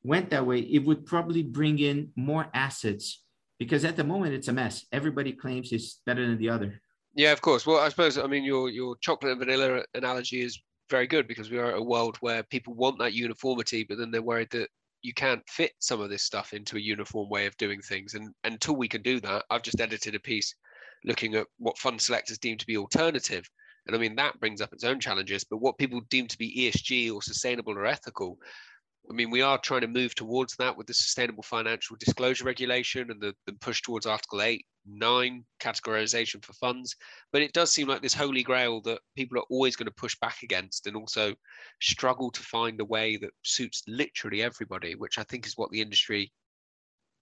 went 0.05 0.31
that 0.31 0.47
way. 0.47 0.61
It 0.61 0.87
would 0.87 1.05
probably 1.05 1.43
bring 1.43 1.81
in 1.81 2.13
more 2.15 2.47
assets 2.55 3.25
because 3.59 3.85
at 3.85 3.97
the 3.97 4.05
moment 4.05 4.35
it's 4.35 4.49
a 4.49 4.53
mess. 4.53 4.87
Everybody 4.93 5.33
claims 5.33 5.73
it's 5.73 6.01
better 6.07 6.27
than 6.27 6.39
the 6.39 6.49
other. 6.49 6.81
Yeah, 7.15 7.33
of 7.33 7.41
course. 7.41 7.67
Well, 7.67 7.79
I 7.79 7.89
suppose 7.89 8.19
I 8.19 8.27
mean 8.27 8.45
your 8.45 8.71
your 8.71 8.97
chocolate 9.01 9.33
and 9.33 9.41
vanilla 9.41 9.85
analogy 9.95 10.43
is 10.43 10.61
very 10.91 11.07
good 11.07 11.29
because 11.29 11.51
we 11.51 11.59
are 11.59 11.73
at 11.73 11.79
a 11.79 11.83
world 11.83 12.17
where 12.21 12.43
people 12.45 12.75
want 12.75 12.99
that 12.99 13.13
uniformity, 13.13 13.85
but 13.85 13.99
then 13.99 14.11
they're 14.11 14.23
worried 14.23 14.51
that 14.53 14.69
you 15.03 15.13
can't 15.13 15.43
fit 15.49 15.73
some 15.79 16.01
of 16.01 16.11
this 16.11 16.23
stuff 16.23 16.53
into 16.53 16.77
a 16.77 16.81
uniform 16.81 17.29
way 17.29 17.47
of 17.47 17.57
doing 17.57 17.81
things. 17.81 18.15
And 18.15 18.33
until 18.45 18.77
we 18.77 18.89
can 18.89 19.03
do 19.03 19.21
that, 19.21 19.45
I've 19.51 19.63
just 19.63 19.81
edited 19.81 20.15
a 20.15 20.21
piece 20.21 20.55
looking 21.05 21.35
at 21.35 21.47
what 21.59 21.79
fund 21.79 22.01
selectors 22.01 22.39
deem 22.39 22.59
to 22.59 22.67
be 22.67 22.77
alternative. 22.77 23.49
And 23.87 23.95
I 23.95 23.99
mean, 23.99 24.17
that 24.17 24.39
brings 24.41 24.61
up 24.61 24.73
its 24.73 24.85
own 24.85 24.99
challenges, 24.99 25.45
but 25.45 25.59
what 25.59 25.79
people 25.79 26.01
deem 26.11 26.27
to 26.27 26.39
be 26.39 26.71
ESG 26.73 27.13
or 27.13 27.23
sustainable 27.23 27.75
or 27.75 27.87
ethical, 27.87 28.39
I 29.11 29.15
mean, 29.15 29.31
we 29.31 29.41
are 29.41 29.59
trying 29.59 29.81
to 29.81 29.89
move 29.89 30.15
towards 30.15 30.55
that 30.57 30.77
with 30.77 30.87
the 30.87 30.95
Sustainable 30.95 31.43
Financial 31.43 31.97
Disclosure 31.99 32.45
Regulation 32.45 33.11
and 33.11 33.21
the, 33.21 33.35
the 33.47 33.55
push 33.55 33.81
towards 33.81 34.05
Article 34.05 34.43
8, 34.43 34.65
9 34.87 35.45
categorization 35.61 36.45
for 36.45 36.53
funds. 36.55 36.95
But 37.33 37.43
it 37.43 37.55
does 37.55 37.73
seem 37.73 37.89
like 37.89 38.03
this 38.03 38.15
holy 38.15 38.43
grail 38.43 38.83
that 38.83 39.01
people 39.17 39.39
are 39.39 39.47
always 39.51 39.77
going 39.77 39.87
to 39.87 39.95
push 39.95 40.15
back 40.21 40.43
against 40.43 40.87
and 40.87 40.95
also 40.95 41.35
struggle 41.81 42.31
to 42.31 42.41
find 42.43 42.81
a 42.81 42.85
way 42.85 43.17
that 43.17 43.31
suits 43.45 43.83
literally 43.89 44.43
everybody, 44.43 44.95
which 44.95 45.19
I 45.19 45.23
think 45.23 45.47
is 45.47 45.57
what 45.57 45.71
the 45.71 45.81
industry 45.81 46.31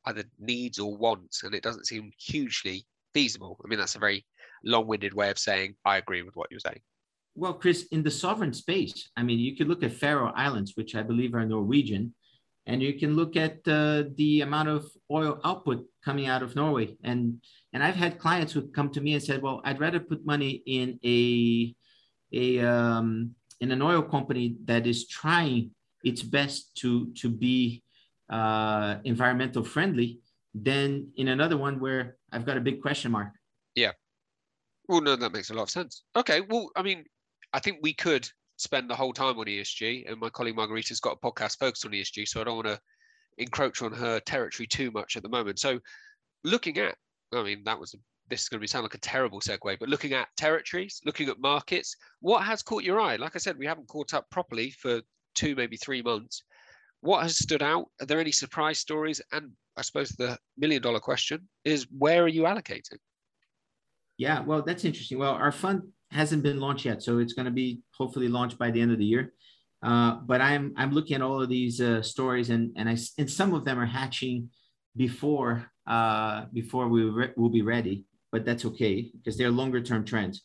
either 0.07 0.25
needs 0.41 0.79
or 0.79 0.97
wants. 0.97 1.45
And 1.45 1.55
it 1.55 1.63
doesn't 1.63 1.87
seem 1.87 2.11
hugely 2.19 2.85
feasible. 3.15 3.61
I 3.65 3.69
mean, 3.69 3.79
that's 3.79 3.95
a 3.95 4.01
very 4.01 4.27
long-winded 4.65 5.15
way 5.15 5.31
of 5.31 5.39
saying 5.39 5.77
I 5.85 5.99
agree 5.99 6.23
with 6.23 6.35
what 6.35 6.49
you're 6.51 6.61
saying. 6.61 6.81
Well, 7.37 7.53
Chris, 7.53 7.87
in 7.93 8.03
the 8.03 8.11
sovereign 8.11 8.55
space, 8.55 9.11
I 9.15 9.23
mean, 9.23 9.39
you 9.39 9.55
could 9.57 9.69
look 9.69 9.83
at 9.83 9.93
Faroe 9.93 10.33
Islands, 10.35 10.73
which 10.75 10.95
I 10.95 11.03
believe 11.03 11.35
are 11.35 11.45
Norwegian, 11.45 12.15
and 12.67 12.83
you 12.83 12.99
can 12.99 13.15
look 13.15 13.37
at 13.37 13.57
uh, 13.69 14.05
the 14.17 14.41
amount 14.41 14.71
of 14.71 14.87
oil 15.11 15.39
output 15.45 15.87
coming 16.03 16.27
out 16.29 16.43
of 16.43 16.57
Norway. 16.57 16.97
And 17.05 17.43
and 17.75 17.85
I've 17.85 17.95
had 17.95 18.19
clients 18.19 18.55
who 18.55 18.67
come 18.69 18.91
to 18.93 19.03
me 19.03 19.13
and 19.13 19.23
said, 19.23 19.43
"Well, 19.43 19.61
I'd 19.65 19.81
rather 19.81 20.01
put 20.01 20.25
money 20.25 20.63
in 20.67 20.99
a 21.05 21.77
a 22.33 22.67
um, 22.67 23.35
in 23.61 23.71
an 23.71 23.83
oil 23.83 24.03
company 24.03 24.57
that 24.65 24.87
is 24.87 25.07
trying 25.07 25.73
its 26.05 26.23
best 26.23 26.75
to 26.77 27.13
to 27.21 27.29
be 27.29 27.83
uh, 28.31 28.97
environmental 29.05 29.63
friendly 29.63 30.21
than 30.55 31.13
in 31.17 31.29
another 31.29 31.59
one 31.59 31.79
where 31.81 32.17
I've 32.33 32.47
got 32.47 32.57
a 32.57 32.63
big 32.63 32.81
question 32.81 33.13
mark." 33.13 33.29
Yeah, 33.75 33.93
well, 34.89 35.01
no, 35.01 35.17
that 35.17 35.33
makes 35.33 35.51
a 35.51 35.55
lot 35.55 35.65
of 35.65 35.71
sense. 35.71 36.03
Okay, 36.15 36.41
well, 36.41 36.71
I 36.77 36.83
mean, 36.83 37.05
I 37.53 37.61
think 37.61 37.79
we 37.83 37.95
could 37.95 38.29
spend 38.57 38.89
the 38.89 38.97
whole 38.97 39.13
time 39.13 39.39
on 39.39 39.47
ESG, 39.47 40.11
and 40.11 40.21
my 40.21 40.31
colleague 40.31 40.57
Margarita's 40.57 41.01
got 41.01 41.19
a 41.23 41.27
podcast 41.27 41.59
focused 41.59 41.87
on 41.87 41.93
ESG, 41.93 42.27
so 42.27 42.41
I 42.41 42.45
don't 42.45 42.57
want 42.57 42.69
to 42.69 42.81
encroach 43.39 43.83
on 43.83 43.93
her 43.93 44.21
territory 44.21 44.67
too 44.67 44.91
much 44.91 45.17
at 45.17 45.23
the 45.23 45.29
moment. 45.29 45.59
So, 45.59 45.79
looking 46.45 46.79
at, 46.79 46.95
I 47.35 47.43
mean, 47.43 47.63
that 47.65 47.79
was 47.79 47.95
this 48.29 48.43
is 48.43 48.49
going 48.49 48.59
to 48.59 48.63
be 48.63 48.67
sound 48.67 48.83
like 48.85 48.95
a 48.95 48.99
terrible 48.99 49.41
segue, 49.41 49.79
but 49.79 49.89
looking 49.89 50.13
at 50.13 50.29
territories, 50.37 51.01
looking 51.05 51.29
at 51.29 51.39
markets, 51.41 51.97
what 52.21 52.43
has 52.43 52.63
caught 52.63 52.83
your 52.83 53.01
eye? 53.01 53.17
Like 53.17 53.37
I 53.37 53.39
said, 53.39 53.57
we 53.57 53.67
haven't 53.67 53.89
caught 53.89 54.15
up 54.15 54.29
properly 54.31 54.71
for 54.71 55.01
two, 55.35 55.55
maybe 55.55 55.77
three 55.77 56.03
months. 56.03 56.43
What 57.03 57.23
has 57.23 57.39
stood 57.39 57.63
out? 57.63 57.87
Are 58.01 58.07
there 58.07 58.21
any 58.21 58.33
surprise 58.33 58.79
stories? 58.79 59.21
And 59.33 59.53
I 59.77 59.83
suppose 59.83 60.09
the 60.11 60.39
million 60.57 60.83
dollar 60.83 61.01
question 61.01 61.49
is 61.65 61.87
where 61.97 62.25
are 62.25 62.29
you 62.29 62.43
allocating? 62.43 62.99
Yeah, 64.19 64.41
well, 64.41 64.63
that's 64.63 64.85
interesting. 64.85 65.19
Well, 65.19 65.35
our 65.35 65.53
fund 65.53 65.83
hasn't 66.17 66.43
been 66.43 66.61
launched 66.61 66.85
yet, 66.85 67.03
so 67.03 67.19
it's 67.19 67.33
going 67.33 67.47
to 67.47 67.53
be 67.53 67.81
hopefully 67.93 68.29
launched 68.29 68.59
by 68.59 68.71
the 68.71 68.81
end 68.81 68.93
of 68.93 68.99
the 68.99 69.05
year. 69.05 69.33
Uh, 69.83 70.17
but 70.31 70.41
I'm 70.41 70.73
I'm 70.77 70.93
looking 70.93 71.17
at 71.17 71.23
all 71.23 71.43
of 71.43 71.49
these 71.49 71.81
uh, 71.81 72.03
stories, 72.03 72.51
and 72.51 72.73
and 72.77 72.89
I 72.89 72.97
and 73.19 73.31
some 73.31 73.55
of 73.55 73.65
them 73.65 73.79
are 73.79 73.87
hatching 73.87 74.51
before 74.97 75.71
uh, 75.87 76.47
before 76.53 76.89
we 76.89 77.05
re- 77.05 77.35
will 77.37 77.51
be 77.51 77.63
ready. 77.63 78.05
But 78.33 78.45
that's 78.45 78.65
okay 78.65 79.11
because 79.15 79.37
they're 79.37 79.51
longer 79.51 79.81
term 79.81 80.05
trends. 80.05 80.43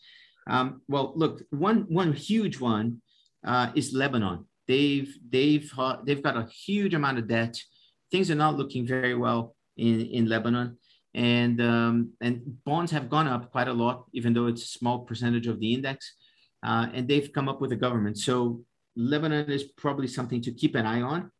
Um, 0.49 0.81
well, 0.87 1.13
look, 1.15 1.41
one 1.49 1.85
one 1.89 2.13
huge 2.13 2.59
one 2.59 3.01
uh, 3.45 3.71
is 3.73 3.93
Lebanon. 3.93 4.45
They've 4.67 5.11
they've 5.27 5.71
they've 6.05 6.23
got 6.23 6.37
a 6.37 6.47
huge 6.65 6.93
amount 6.93 7.17
of 7.17 7.27
debt. 7.27 7.57
Things 8.11 8.29
are 8.29 8.35
not 8.35 8.57
looking 8.57 8.85
very 8.85 9.15
well 9.15 9.55
in 9.77 10.01
in 10.01 10.27
Lebanon 10.27 10.77
and 11.13 11.61
um, 11.61 12.13
and 12.21 12.41
bonds 12.63 12.91
have 12.91 13.09
gone 13.09 13.27
up 13.27 13.51
quite 13.51 13.67
a 13.67 13.73
lot, 13.73 14.05
even 14.13 14.33
though 14.33 14.47
it's 14.47 14.63
a 14.63 14.77
small 14.79 14.99
percentage 14.99 15.47
of 15.47 15.59
the 15.59 15.73
index. 15.73 16.15
Uh, 16.63 16.87
and 16.93 17.07
they've 17.07 17.33
come 17.33 17.49
up 17.49 17.59
with 17.59 17.71
a 17.71 17.75
government. 17.75 18.17
So 18.17 18.61
Lebanon 18.95 19.49
is 19.49 19.63
probably 19.63 20.07
something 20.07 20.41
to 20.43 20.51
keep 20.51 20.75
an 20.75 20.85
eye 20.85 21.01
on. 21.01 21.31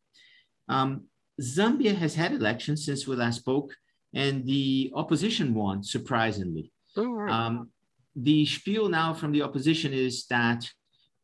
Um, 0.68 1.04
Zambia 1.40 1.94
has 1.94 2.14
had 2.14 2.32
elections 2.32 2.84
since 2.84 3.06
we 3.06 3.16
last 3.16 3.40
spoke, 3.40 3.72
and 4.14 4.44
the 4.46 4.92
opposition 4.94 5.54
won 5.54 5.82
surprisingly. 5.82 6.72
Oh, 6.96 7.28
um, 7.28 7.70
the 8.14 8.44
spiel 8.44 8.88
now 8.88 9.14
from 9.14 9.32
the 9.32 9.42
opposition 9.42 9.92
is 9.92 10.26
that 10.26 10.68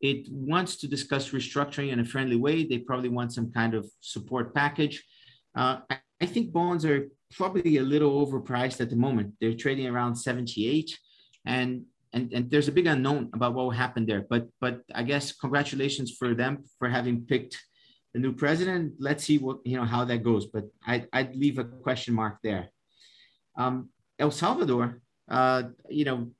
it 0.01 0.27
wants 0.31 0.77
to 0.77 0.87
discuss 0.87 1.29
restructuring 1.29 1.91
in 1.91 1.99
a 1.99 2.05
friendly 2.05 2.37
way. 2.37 2.63
They 2.63 2.79
probably 2.79 3.09
want 3.09 3.33
some 3.33 3.51
kind 3.51 3.73
of 3.73 3.85
support 3.99 4.55
package. 4.55 5.03
Uh, 5.55 5.79
I, 6.21 6.25
think 6.25 6.51
bonds 6.51 6.85
are 6.85 7.07
probably 7.31 7.77
a 7.77 7.83
little 7.83 8.25
overpriced 8.25 8.81
at 8.81 8.89
the 8.89 8.95
moment. 8.95 9.33
They're 9.39 9.53
trading 9.53 9.87
around 9.87 10.15
78 10.15 10.97
and 11.45 11.85
and, 12.11 12.33
and 12.33 12.49
there's 12.49 12.67
a 12.67 12.71
big 12.71 12.87
unknown 12.87 13.29
about 13.33 13.53
what 13.53 13.65
will 13.65 13.71
happen 13.71 14.05
there. 14.05 14.25
But 14.27 14.47
but 14.59 14.81
I 14.95 15.03
guess 15.03 15.31
congratulations 15.31 16.15
for 16.17 16.33
them 16.33 16.63
for 16.79 16.89
having 16.89 17.25
picked 17.25 17.57
the 18.13 18.19
new 18.19 18.33
president. 18.33 18.93
Let's 18.99 19.23
see 19.23 19.37
what 19.37 19.59
you 19.63 19.77
know 19.77 19.85
how 19.85 20.05
that 20.05 20.23
goes. 20.23 20.47
But 20.47 20.65
I, 20.85 21.05
I'd 21.13 21.35
leave 21.35 21.59
a 21.59 21.65
question 21.65 22.13
mark 22.13 22.37
there. 22.43 22.69
Um, 23.57 23.89
El 24.17 24.31
Salvador, 24.31 25.01
uh, 25.29 25.63
you 25.89 26.05
know, 26.05 26.31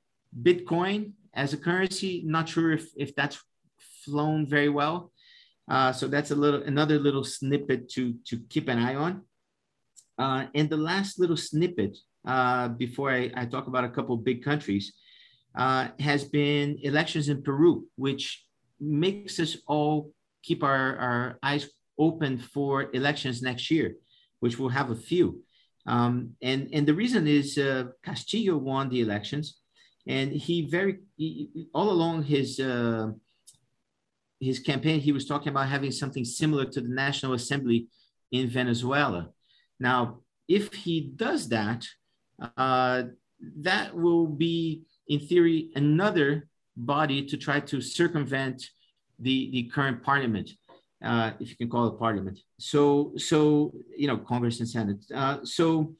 Bitcoin 0.42 1.12
as 1.34 1.52
a 1.52 1.56
currency, 1.56 2.22
not 2.24 2.48
sure 2.48 2.72
if 2.72 2.88
if 2.96 3.14
that's 3.14 3.40
flown 4.04 4.46
very 4.46 4.68
well. 4.68 5.12
Uh, 5.70 5.92
so 5.92 6.08
that's 6.08 6.32
a 6.32 6.34
little 6.34 6.62
another 6.62 6.98
little 6.98 7.24
snippet 7.24 7.88
to 7.90 8.14
to 8.26 8.40
keep 8.48 8.68
an 8.68 8.78
eye 8.78 8.96
on. 8.96 9.22
Uh, 10.20 10.44
and 10.54 10.68
the 10.68 10.76
last 10.76 11.18
little 11.18 11.36
snippet 11.36 11.96
uh, 12.26 12.68
before 12.68 13.10
I, 13.10 13.32
I, 13.34 13.46
talk 13.46 13.68
about 13.68 13.84
a 13.84 13.88
couple 13.88 14.14
big 14.18 14.44
countries 14.44 14.92
uh, 15.56 15.88
has 15.98 16.24
been 16.24 16.78
elections 16.82 17.30
in 17.30 17.42
Peru, 17.42 17.86
which 17.96 18.44
makes 18.78 19.40
us 19.40 19.56
all 19.66 20.12
keep 20.42 20.62
our, 20.62 20.96
our 20.98 21.38
eyes 21.42 21.70
open 21.98 22.38
for 22.38 22.90
elections 22.92 23.40
next 23.40 23.70
year, 23.70 23.94
which 24.40 24.58
we'll 24.58 24.68
have 24.68 24.90
a 24.90 24.94
few. 25.10 25.42
Um, 25.86 26.36
and, 26.42 26.68
and 26.74 26.86
the 26.86 26.94
reason 26.94 27.26
is 27.26 27.56
uh, 27.56 27.84
Castillo 28.04 28.58
won 28.58 28.90
the 28.90 29.00
elections, 29.00 29.58
and 30.06 30.30
he 30.32 30.68
very 30.68 30.98
he, 31.16 31.48
all 31.72 31.90
along 31.90 32.24
his 32.24 32.60
uh, 32.60 33.08
his 34.38 34.58
campaign 34.58 35.00
he 35.00 35.12
was 35.12 35.26
talking 35.26 35.48
about 35.48 35.68
having 35.68 35.90
something 35.90 36.24
similar 36.24 36.66
to 36.66 36.80
the 36.82 36.88
National 36.88 37.32
Assembly 37.32 37.88
in 38.30 38.48
Venezuela. 38.48 39.30
Now, 39.80 40.20
if 40.46 40.72
he 40.74 41.00
does 41.00 41.48
that, 41.48 41.86
uh, 42.56 43.04
that 43.58 43.96
will 43.96 44.26
be 44.26 44.82
in 45.08 45.20
theory 45.20 45.70
another 45.74 46.48
body 46.76 47.26
to 47.26 47.36
try 47.36 47.60
to 47.60 47.80
circumvent 47.80 48.68
the, 49.18 49.50
the 49.50 49.62
current 49.64 50.02
parliament, 50.02 50.50
uh, 51.04 51.32
if 51.40 51.50
you 51.50 51.56
can 51.56 51.68
call 51.68 51.88
it 51.88 51.98
parliament. 51.98 52.38
So, 52.58 53.12
so 53.16 53.72
you 53.96 54.06
know, 54.06 54.18
Congress 54.18 54.60
and 54.60 54.68
Senate. 54.68 55.04
Uh, 55.14 55.38
so, 55.44 55.94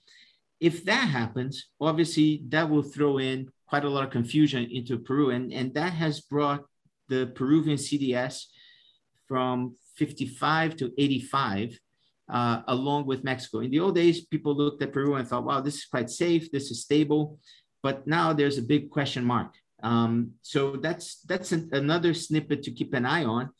if 0.60 0.84
that 0.84 1.08
happens, 1.08 1.70
obviously 1.80 2.42
that 2.48 2.68
will 2.68 2.82
throw 2.82 3.16
in 3.16 3.48
quite 3.66 3.84
a 3.84 3.88
lot 3.88 4.04
of 4.04 4.10
confusion 4.10 4.68
into 4.70 4.98
Peru, 4.98 5.30
and 5.30 5.52
and 5.54 5.72
that 5.72 5.94
has 5.94 6.20
brought 6.20 6.64
the 7.08 7.32
Peruvian 7.34 7.78
CDS 7.78 8.44
from 9.26 9.74
55 9.96 10.76
to 10.76 10.92
85. 10.98 11.78
Uh, 12.30 12.62
along 12.68 13.06
with 13.06 13.24
Mexico. 13.24 13.58
In 13.58 13.72
the 13.72 13.80
old 13.80 13.96
days, 13.96 14.24
people 14.24 14.54
looked 14.54 14.80
at 14.84 14.92
Peru 14.92 15.16
and 15.16 15.26
thought, 15.26 15.42
wow, 15.42 15.60
this 15.60 15.78
is 15.78 15.84
quite 15.86 16.08
safe, 16.08 16.52
this 16.52 16.70
is 16.70 16.82
stable. 16.82 17.40
But 17.82 18.06
now 18.06 18.32
there's 18.32 18.56
a 18.56 18.62
big 18.62 18.88
question 18.88 19.24
mark. 19.24 19.52
Um, 19.82 20.32
so 20.42 20.76
that's 20.76 21.22
that's 21.22 21.52
an, 21.52 21.70
another 21.72 22.14
snippet 22.14 22.62
to 22.64 22.70
keep 22.70 22.94
an 22.94 23.06
eye 23.06 23.24
on, 23.24 23.50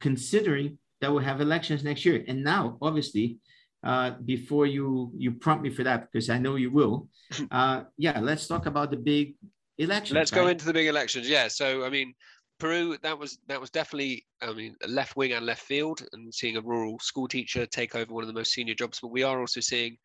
considering 0.00 0.78
that 1.00 1.10
we'll 1.10 1.22
have 1.22 1.40
elections 1.40 1.82
next 1.82 2.04
year. 2.04 2.24
And 2.28 2.44
now, 2.44 2.76
obviously, 2.82 3.38
uh, 3.82 4.12
before 4.24 4.66
you 4.66 5.12
you 5.16 5.32
prompt 5.32 5.62
me 5.62 5.70
for 5.70 5.84
that, 5.84 6.08
because 6.12 6.28
I 6.28 6.38
know 6.38 6.56
you 6.56 6.70
will, 6.70 7.08
uh, 7.50 7.84
yeah, 7.96 8.20
let's 8.20 8.46
talk 8.46 8.66
about 8.66 8.90
the 8.90 8.96
big 8.96 9.34
elections. 9.78 10.14
Let's 10.14 10.32
right? 10.32 10.42
go 10.42 10.48
into 10.48 10.64
the 10.66 10.72
big 10.74 10.88
elections. 10.88 11.28
Yeah. 11.28 11.48
So 11.48 11.84
I 11.84 11.90
mean, 11.90 12.14
Peru, 12.60 12.96
that 13.02 13.18
was 13.18 13.38
that 13.48 13.60
was 13.60 13.70
definitely, 13.70 14.26
I 14.40 14.52
mean, 14.52 14.76
left 14.86 15.16
wing 15.16 15.32
and 15.32 15.46
left 15.46 15.62
field, 15.62 16.06
and 16.12 16.32
seeing 16.32 16.56
a 16.56 16.60
rural 16.60 16.98
school 17.00 17.26
teacher 17.26 17.66
take 17.66 17.96
over 17.96 18.12
one 18.14 18.22
of 18.22 18.28
the 18.28 18.34
most 18.34 18.52
senior 18.52 18.74
jobs. 18.74 19.00
But 19.00 19.10
we 19.10 19.24
are 19.24 19.40
also 19.40 19.60
seeing 19.60 19.96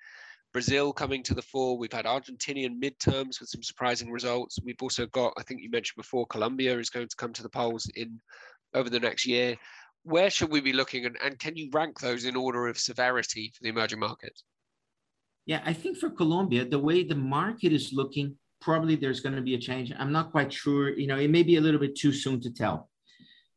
Brazil 0.54 0.94
coming 0.94 1.22
to 1.24 1.34
the 1.34 1.42
fore. 1.42 1.78
We've 1.78 1.92
had 1.92 2.06
Argentinian 2.06 2.82
midterms 2.82 3.40
with 3.40 3.50
some 3.50 3.62
surprising 3.62 4.10
results. 4.10 4.58
We've 4.64 4.82
also 4.82 5.06
got, 5.08 5.34
I 5.38 5.44
think 5.44 5.62
you 5.62 5.70
mentioned 5.70 5.98
before, 5.98 6.26
Colombia 6.28 6.80
is 6.80 6.90
going 6.90 7.10
to 7.10 7.16
come 7.18 7.34
to 7.34 7.44
the 7.44 7.50
polls 7.50 7.92
in 7.96 8.20
over 8.74 8.90
the 8.90 9.00
next 9.00 9.28
year. 9.28 9.58
Where 10.04 10.30
should 10.30 10.52
we 10.52 10.62
be 10.62 10.74
looking, 10.74 11.06
and, 11.06 11.18
and 11.24 11.38
can 11.38 11.58
you 11.58 11.70
rank 11.74 12.00
those 12.00 12.26
in 12.26 12.36
order 12.36 12.68
of 12.68 12.78
severity 12.78 13.52
for 13.54 13.64
the 13.64 13.70
emerging 13.70 14.00
markets? 14.00 14.44
Yeah, 15.46 15.62
I 15.66 15.74
think 15.74 15.98
for 15.98 16.10
Colombia, 16.10 16.66
the 16.66 16.80
way 16.80 17.04
the 17.04 17.16
market 17.16 17.74
is 17.74 17.92
looking, 17.92 18.38
probably 18.62 18.96
there's 18.96 19.20
going 19.20 19.36
to 19.36 19.42
be 19.42 19.56
a 19.56 19.60
change. 19.60 19.92
I'm 19.98 20.12
not 20.12 20.32
quite 20.32 20.52
sure. 20.52 20.90
You 20.90 21.08
know, 21.08 21.18
it 21.18 21.30
may 21.30 21.44
be 21.44 21.58
a 21.58 21.62
little 21.62 21.80
bit 21.80 21.96
too 21.96 22.12
soon 22.12 22.42
to 22.42 22.54
tell. 22.54 22.90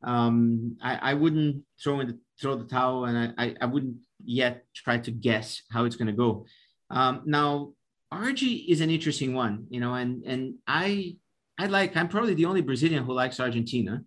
Um, 0.02 0.76
I, 0.82 1.10
I 1.10 1.14
wouldn't 1.14 1.62
throw 1.82 2.00
in 2.00 2.08
the 2.08 2.18
throw 2.40 2.56
the 2.56 2.64
towel, 2.64 3.06
and 3.06 3.34
I, 3.36 3.44
I, 3.44 3.54
I 3.62 3.66
wouldn't 3.66 3.96
yet 4.24 4.64
try 4.74 4.98
to 4.98 5.10
guess 5.10 5.62
how 5.70 5.84
it's 5.84 5.96
going 5.96 6.06
to 6.06 6.12
go. 6.12 6.46
Um, 6.90 7.22
now, 7.26 7.72
RG 8.12 8.68
is 8.68 8.80
an 8.80 8.90
interesting 8.90 9.34
one, 9.34 9.66
you 9.70 9.80
know, 9.80 9.94
and 9.94 10.22
and 10.24 10.54
I 10.66 11.16
I 11.58 11.66
like 11.66 11.96
I'm 11.96 12.08
probably 12.08 12.34
the 12.34 12.46
only 12.46 12.62
Brazilian 12.62 13.04
who 13.04 13.12
likes 13.12 13.40
Argentina. 13.40 14.02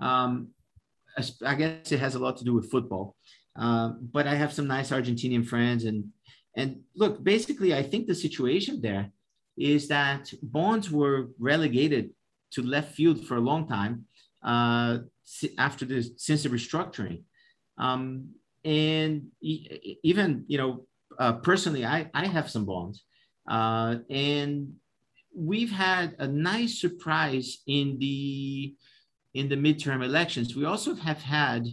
Um, 0.00 0.48
I 1.44 1.54
guess 1.54 1.92
it 1.92 2.00
has 2.00 2.14
a 2.14 2.18
lot 2.18 2.36
to 2.38 2.44
do 2.44 2.54
with 2.54 2.70
football, 2.70 3.16
uh, 3.58 3.92
but 4.00 4.26
I 4.26 4.34
have 4.34 4.52
some 4.52 4.66
nice 4.66 4.90
Argentinian 4.90 5.46
friends, 5.46 5.84
and 5.84 6.06
and 6.56 6.80
look, 6.94 7.22
basically, 7.22 7.74
I 7.74 7.82
think 7.82 8.06
the 8.06 8.14
situation 8.14 8.80
there 8.80 9.10
is 9.56 9.88
that 9.88 10.32
bonds 10.42 10.90
were 10.90 11.28
relegated 11.38 12.10
to 12.52 12.62
left 12.62 12.94
field 12.94 13.26
for 13.26 13.36
a 13.36 13.40
long 13.40 13.68
time 13.68 14.04
uh, 14.44 14.98
after 15.58 15.84
the 15.84 16.02
since 16.16 16.44
the 16.44 16.48
restructuring, 16.48 17.22
um, 17.78 18.28
and 18.64 19.26
even 19.40 20.44
you 20.46 20.58
know 20.58 20.86
uh, 21.18 21.34
personally, 21.34 21.84
I, 21.84 22.10
I 22.14 22.26
have 22.26 22.50
some 22.50 22.64
bonds. 22.64 23.04
Uh, 23.48 23.96
and 24.10 24.74
we've 25.34 25.70
had 25.70 26.16
a 26.18 26.26
nice 26.26 26.80
surprise 26.80 27.62
in 27.66 27.98
the 27.98 28.74
in 29.34 29.48
the 29.48 29.56
midterm 29.56 30.02
elections. 30.04 30.56
We 30.56 30.64
also 30.64 30.94
have 30.94 31.20
had 31.20 31.66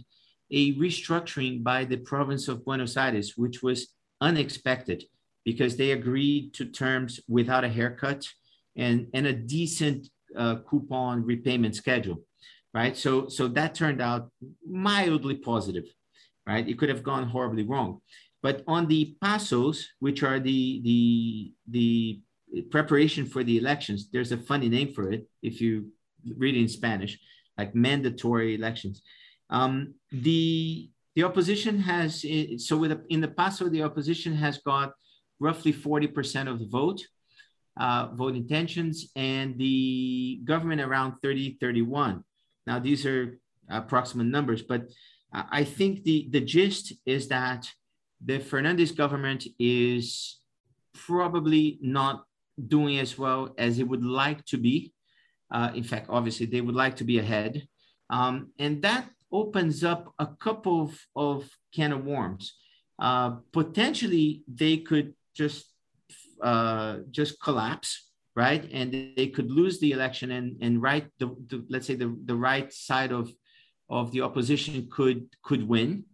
a 0.50 0.74
restructuring 0.74 1.62
by 1.62 1.84
the 1.84 1.96
province 1.96 2.48
of 2.48 2.64
Buenos 2.64 2.96
Aires, 2.96 3.34
which 3.36 3.62
was 3.62 3.88
unexpected 4.20 5.04
because 5.44 5.76
they 5.76 5.92
agreed 5.92 6.54
to 6.54 6.64
terms 6.64 7.20
without 7.28 7.64
a 7.64 7.68
haircut 7.68 8.26
and, 8.76 9.08
and 9.14 9.26
a 9.26 9.32
decent 9.32 10.08
uh, 10.36 10.56
coupon 10.68 11.24
repayment 11.24 11.76
schedule, 11.76 12.22
right? 12.72 12.96
So, 12.96 13.28
so 13.28 13.48
that 13.48 13.74
turned 13.74 14.00
out 14.00 14.30
mildly 14.66 15.36
positive, 15.36 15.84
right? 16.46 16.66
It 16.66 16.78
could 16.78 16.88
have 16.88 17.02
gone 17.02 17.28
horribly 17.28 17.64
wrong. 17.64 18.00
But 18.42 18.62
on 18.66 18.86
the 18.88 19.16
pasos, 19.22 19.84
which 20.00 20.22
are 20.22 20.38
the, 20.38 20.80
the, 20.82 21.52
the 21.70 22.20
preparation 22.70 23.26
for 23.26 23.42
the 23.44 23.56
elections, 23.56 24.08
there's 24.12 24.32
a 24.32 24.38
funny 24.38 24.68
name 24.68 24.92
for 24.92 25.10
it 25.10 25.26
if 25.42 25.60
you 25.60 25.90
read 26.36 26.56
it 26.56 26.60
in 26.60 26.68
Spanish, 26.68 27.18
like 27.56 27.74
mandatory 27.74 28.54
elections. 28.54 29.02
Um, 29.50 29.94
the, 30.10 30.90
the 31.14 31.22
opposition 31.22 31.78
has, 31.80 32.24
so 32.58 32.76
with 32.76 33.00
in 33.08 33.20
the 33.20 33.28
PASO, 33.28 33.70
the 33.70 33.82
opposition 33.82 34.34
has 34.34 34.58
got 34.58 34.92
roughly 35.40 35.72
40% 35.72 36.48
of 36.48 36.58
the 36.58 36.66
vote, 36.66 37.02
uh, 37.78 38.08
vote 38.14 38.36
intentions, 38.36 39.10
and 39.16 39.58
the 39.58 40.40
government 40.44 40.80
around 40.80 41.14
30, 41.22 41.58
31. 41.60 42.24
Now, 42.66 42.78
these 42.78 43.04
are 43.04 43.38
approximate 43.68 44.26
numbers, 44.26 44.62
but 44.62 44.88
I 45.32 45.64
think 45.64 46.04
the, 46.04 46.28
the 46.30 46.40
gist 46.40 46.92
is 47.04 47.28
that 47.28 47.68
the 48.24 48.38
Fernandez 48.38 48.92
government 48.92 49.46
is 49.58 50.38
probably 50.94 51.78
not 51.82 52.24
doing 52.68 52.98
as 52.98 53.18
well 53.18 53.52
as 53.58 53.78
it 53.78 53.88
would 53.88 54.04
like 54.04 54.44
to 54.46 54.56
be. 54.56 54.92
Uh, 55.50 55.70
in 55.74 55.82
fact, 55.82 56.06
obviously, 56.08 56.46
they 56.46 56.60
would 56.60 56.74
like 56.74 56.96
to 56.96 57.04
be 57.04 57.18
ahead. 57.18 57.66
Um, 58.10 58.52
and 58.58 58.80
that 58.82 59.10
opens 59.32 59.82
up 59.82 60.14
a 60.18 60.26
couple 60.26 60.82
of, 60.82 61.00
of 61.16 61.50
can 61.74 61.92
of 61.92 62.04
worms. 62.04 62.54
Uh, 62.98 63.36
potentially, 63.52 64.42
they 64.46 64.76
could 64.76 65.14
just 65.34 65.66
uh, 66.42 66.98
just 67.10 67.40
collapse, 67.40 68.10
right? 68.34 68.68
And 68.72 69.14
they 69.16 69.28
could 69.28 69.50
lose 69.50 69.80
the 69.80 69.92
election, 69.92 70.30
and 70.30 70.56
and 70.62 70.80
right, 70.82 71.06
the, 71.18 71.26
the 71.48 71.64
let's 71.68 71.86
say 71.86 71.94
the, 71.94 72.16
the 72.24 72.36
right 72.36 72.72
side 72.72 73.12
of 73.12 73.30
of 73.88 74.12
the 74.12 74.22
opposition 74.22 74.88
could 74.90 75.26
could 75.42 75.66
win 75.68 76.04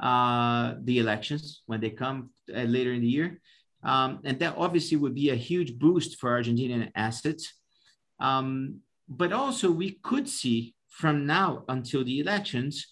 uh, 0.00 0.74
the 0.82 0.98
elections 0.98 1.62
when 1.66 1.80
they 1.80 1.90
come 1.90 2.30
uh, 2.54 2.62
later 2.62 2.92
in 2.92 3.02
the 3.02 3.08
year. 3.08 3.40
Um, 3.82 4.20
and 4.24 4.38
that 4.40 4.56
obviously 4.58 4.96
would 4.98 5.14
be 5.14 5.30
a 5.30 5.36
huge 5.36 5.78
boost 5.78 6.18
for 6.18 6.30
Argentinian 6.30 6.90
assets. 6.94 7.54
Um, 8.18 8.80
but 9.08 9.32
also, 9.32 9.70
we 9.70 9.98
could 10.02 10.28
see 10.28 10.74
from 10.88 11.26
now 11.26 11.64
until 11.68 12.04
the 12.04 12.20
elections 12.20 12.86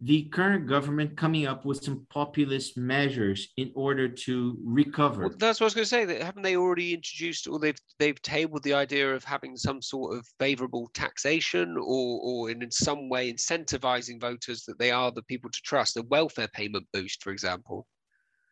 the 0.00 0.24
current 0.24 0.66
government 0.66 1.16
coming 1.16 1.46
up 1.46 1.64
with 1.64 1.82
some 1.82 2.06
populist 2.10 2.76
measures 2.76 3.48
in 3.56 3.72
order 3.74 4.08
to 4.08 4.58
recover. 4.62 5.22
Well, 5.22 5.36
that's 5.38 5.58
what 5.58 5.64
I 5.64 5.68
was 5.68 5.74
going 5.74 5.84
to 5.84 5.88
say. 5.88 6.04
That 6.04 6.22
haven't 6.22 6.42
they 6.42 6.56
already 6.56 6.92
introduced, 6.92 7.48
or 7.48 7.58
they've 7.58 7.78
they've 7.98 8.20
tabled 8.20 8.62
the 8.62 8.74
idea 8.74 9.14
of 9.14 9.24
having 9.24 9.56
some 9.56 9.80
sort 9.80 10.16
of 10.16 10.26
favourable 10.38 10.90
taxation, 10.92 11.76
or 11.78 12.20
or 12.22 12.50
in, 12.50 12.62
in 12.62 12.70
some 12.70 13.08
way 13.08 13.32
incentivizing 13.32 14.20
voters 14.20 14.64
that 14.64 14.78
they 14.78 14.90
are 14.90 15.10
the 15.10 15.22
people 15.22 15.50
to 15.50 15.60
trust, 15.62 15.96
a 15.96 16.02
welfare 16.02 16.48
payment 16.48 16.86
boost, 16.92 17.22
for 17.22 17.32
example. 17.32 17.86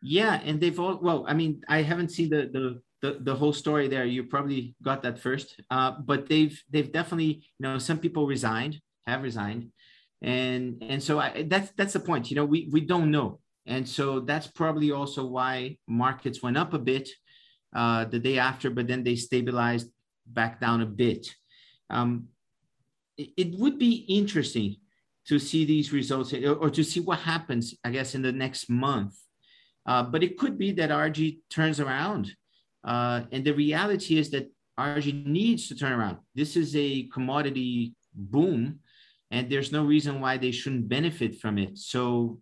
Yeah, 0.02 0.40
and 0.44 0.60
they've 0.60 0.80
all 0.80 0.98
well. 1.02 1.26
I 1.28 1.34
mean, 1.34 1.60
I 1.68 1.82
haven't 1.82 2.10
seen 2.10 2.30
the 2.30 2.48
the 2.52 2.80
the, 3.02 3.18
the 3.20 3.34
whole 3.34 3.52
story 3.52 3.86
there. 3.86 4.06
You 4.06 4.24
probably 4.24 4.74
got 4.82 5.02
that 5.02 5.18
first, 5.18 5.60
uh, 5.70 5.92
but 6.06 6.26
they've 6.26 6.58
they've 6.70 6.90
definitely 6.90 7.44
you 7.58 7.62
know 7.62 7.76
some 7.76 7.98
people 7.98 8.26
resigned, 8.26 8.80
have 9.06 9.22
resigned 9.22 9.70
and 10.24 10.82
and 10.82 11.02
so 11.02 11.20
I, 11.20 11.44
that's 11.48 11.70
that's 11.76 11.92
the 11.92 12.00
point 12.00 12.30
you 12.30 12.36
know 12.36 12.44
we 12.44 12.68
we 12.72 12.80
don't 12.80 13.10
know 13.10 13.40
and 13.66 13.88
so 13.88 14.20
that's 14.20 14.48
probably 14.48 14.90
also 14.90 15.26
why 15.26 15.78
markets 15.86 16.42
went 16.42 16.56
up 16.56 16.74
a 16.74 16.78
bit 16.78 17.08
uh, 17.76 18.04
the 18.06 18.18
day 18.18 18.38
after 18.38 18.70
but 18.70 18.88
then 18.88 19.04
they 19.04 19.16
stabilized 19.16 19.88
back 20.26 20.60
down 20.60 20.80
a 20.80 20.86
bit 20.86 21.22
um, 21.90 22.28
it, 23.16 23.30
it 23.36 23.58
would 23.58 23.78
be 23.78 24.06
interesting 24.08 24.76
to 25.28 25.38
see 25.38 25.64
these 25.64 25.92
results 25.92 26.32
or, 26.32 26.54
or 26.54 26.70
to 26.70 26.82
see 26.82 27.00
what 27.00 27.18
happens 27.20 27.74
i 27.84 27.90
guess 27.90 28.14
in 28.14 28.22
the 28.22 28.32
next 28.32 28.68
month 28.68 29.14
Uh, 29.86 30.02
but 30.02 30.22
it 30.22 30.38
could 30.38 30.56
be 30.56 30.72
that 30.72 30.90
RG 30.90 31.40
turns 31.50 31.78
around. 31.80 32.32
Uh, 32.82 33.22
and 33.32 33.44
the 33.44 33.52
reality 33.52 34.16
is 34.16 34.30
that 34.30 34.48
RG 34.78 35.26
needs 35.26 35.68
to 35.68 35.74
turn 35.76 35.92
around. 35.92 36.18
This 36.34 36.56
is 36.56 36.74
a 36.76 37.04
commodity 37.12 37.94
boom, 38.14 38.80
and 39.30 39.50
there's 39.50 39.72
no 39.72 39.84
reason 39.84 40.20
why 40.20 40.36
they 40.36 40.50
shouldn't 40.50 40.88
benefit 40.88 41.40
from 41.40 41.58
it. 41.58 41.78
So 41.78 42.40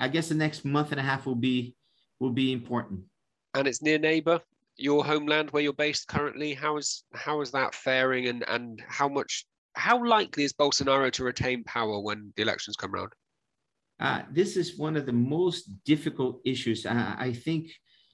I 0.00 0.08
guess 0.08 0.28
the 0.28 0.34
next 0.34 0.64
month 0.64 0.90
and 0.90 1.00
a 1.00 1.02
half 1.02 1.26
will 1.26 1.34
be 1.34 1.76
will 2.20 2.32
be 2.32 2.52
important. 2.52 3.00
And 3.54 3.68
it's 3.68 3.82
near 3.82 3.98
neighbor, 3.98 4.40
your 4.76 5.04
homeland 5.04 5.50
where 5.50 5.62
you're 5.62 5.72
based 5.72 6.08
currently. 6.08 6.54
How 6.54 6.76
is 6.76 7.04
how 7.14 7.40
is 7.40 7.50
that 7.52 7.74
faring 7.74 8.28
and, 8.28 8.44
and 8.48 8.82
how 8.88 9.08
much 9.08 9.46
how 9.74 10.04
likely 10.04 10.44
is 10.44 10.52
Bolsonaro 10.52 11.10
to 11.12 11.24
retain 11.24 11.64
power 11.64 12.00
when 12.00 12.32
the 12.36 12.42
elections 12.42 12.76
come 12.76 12.94
around? 12.94 13.12
Uh, 14.00 14.22
this 14.32 14.56
is 14.56 14.78
one 14.78 14.96
of 14.96 15.06
the 15.06 15.12
most 15.12 15.70
difficult 15.84 16.40
issues. 16.44 16.84
Uh, 16.86 17.14
I 17.16 17.32
think, 17.32 17.70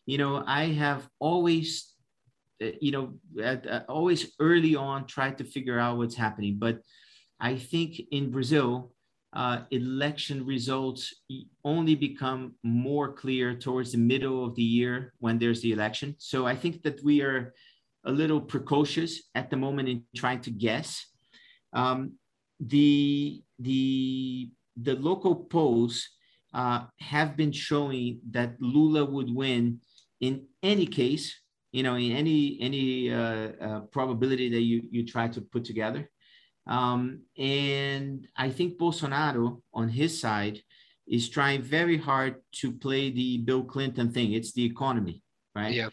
you 0.06 0.18
know, 0.18 0.44
I 0.46 0.66
have 0.66 1.08
always, 1.18 1.94
uh, 2.62 2.68
you 2.80 2.92
know, 2.92 3.14
uh, 3.42 3.80
always 3.88 4.32
early 4.40 4.76
on 4.76 5.06
tried 5.06 5.38
to 5.38 5.44
figure 5.44 5.78
out 5.78 5.96
what's 5.96 6.14
happening. 6.14 6.56
But 6.58 6.80
I 7.40 7.56
think 7.56 8.00
in 8.10 8.30
Brazil, 8.30 8.92
uh, 9.32 9.60
election 9.70 10.44
results 10.44 11.14
only 11.64 11.94
become 11.94 12.54
more 12.64 13.12
clear 13.12 13.54
towards 13.54 13.92
the 13.92 13.98
middle 13.98 14.44
of 14.44 14.54
the 14.56 14.62
year 14.62 15.14
when 15.20 15.38
there's 15.38 15.62
the 15.62 15.72
election. 15.72 16.16
So 16.18 16.46
I 16.46 16.56
think 16.56 16.82
that 16.82 17.02
we 17.04 17.22
are 17.22 17.54
a 18.04 18.12
little 18.12 18.40
precocious 18.40 19.22
at 19.34 19.50
the 19.50 19.56
moment 19.56 19.88
in 19.88 20.04
trying 20.16 20.40
to 20.42 20.50
guess. 20.50 21.06
Um, 21.72 22.14
the 22.58 23.42
the 23.58 24.50
the 24.76 24.96
local 24.96 25.34
polls 25.34 26.06
uh, 26.52 26.86
have 26.98 27.36
been 27.36 27.52
showing 27.52 28.20
that 28.30 28.56
Lula 28.60 29.04
would 29.04 29.34
win 29.34 29.80
in 30.20 30.46
any 30.62 30.86
case, 30.86 31.40
you 31.72 31.82
know, 31.82 31.94
in 31.94 32.12
any 32.12 32.58
any 32.60 33.12
uh, 33.12 33.52
uh, 33.60 33.80
probability 33.92 34.48
that 34.50 34.62
you 34.62 34.82
you 34.90 35.06
try 35.06 35.28
to 35.28 35.40
put 35.40 35.64
together. 35.64 36.10
Um, 36.66 37.22
and 37.36 38.26
I 38.36 38.50
think 38.50 38.78
Bolsonaro 38.78 39.60
on 39.72 39.88
his 39.88 40.20
side 40.20 40.60
is 41.06 41.28
trying 41.28 41.62
very 41.62 41.96
hard 41.96 42.36
to 42.52 42.70
play 42.70 43.10
the 43.10 43.38
Bill 43.38 43.64
Clinton 43.64 44.10
thing. 44.12 44.32
It's 44.32 44.52
the 44.52 44.64
economy, 44.64 45.22
right? 45.54 45.74
Yeah. 45.74 45.88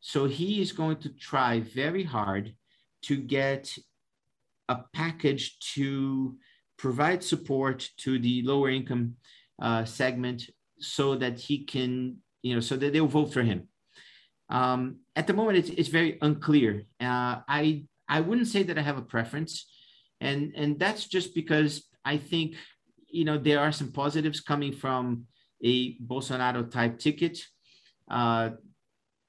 So 0.00 0.26
he 0.26 0.60
is 0.60 0.72
going 0.72 0.96
to 0.98 1.10
try 1.10 1.60
very 1.60 2.02
hard 2.02 2.54
to 3.02 3.16
get 3.16 3.76
a 4.68 4.80
package 4.92 5.58
to 5.74 6.36
provide 6.76 7.22
support 7.22 7.88
to 7.98 8.18
the 8.18 8.42
lower 8.42 8.70
income 8.70 9.16
uh, 9.60 9.84
segment 9.84 10.50
so 10.78 11.14
that 11.16 11.38
he 11.38 11.64
can, 11.64 12.16
you 12.42 12.54
know, 12.54 12.60
so 12.60 12.76
that 12.76 12.92
they'll 12.92 13.06
vote 13.06 13.32
for 13.32 13.42
him. 13.42 13.68
Um, 14.48 15.00
at 15.14 15.26
the 15.26 15.34
moment, 15.34 15.58
it's, 15.58 15.70
it's 15.70 15.88
very 15.88 16.18
unclear. 16.22 16.84
Uh, 17.00 17.42
I 17.46 17.84
I 18.08 18.20
wouldn't 18.20 18.48
say 18.48 18.62
that 18.62 18.78
I 18.78 18.82
have 18.82 18.96
a 18.96 19.02
preference, 19.02 19.66
and 20.20 20.52
and 20.56 20.78
that's 20.78 21.06
just 21.06 21.34
because 21.34 21.86
I 22.04 22.16
think 22.16 22.54
you 23.08 23.24
know 23.24 23.38
there 23.38 23.60
are 23.60 23.72
some 23.72 23.92
positives 23.92 24.40
coming 24.40 24.72
from 24.72 25.26
a 25.62 25.98
Bolsonaro 25.98 26.70
type 26.70 26.98
ticket, 26.98 27.38
uh, 28.10 28.50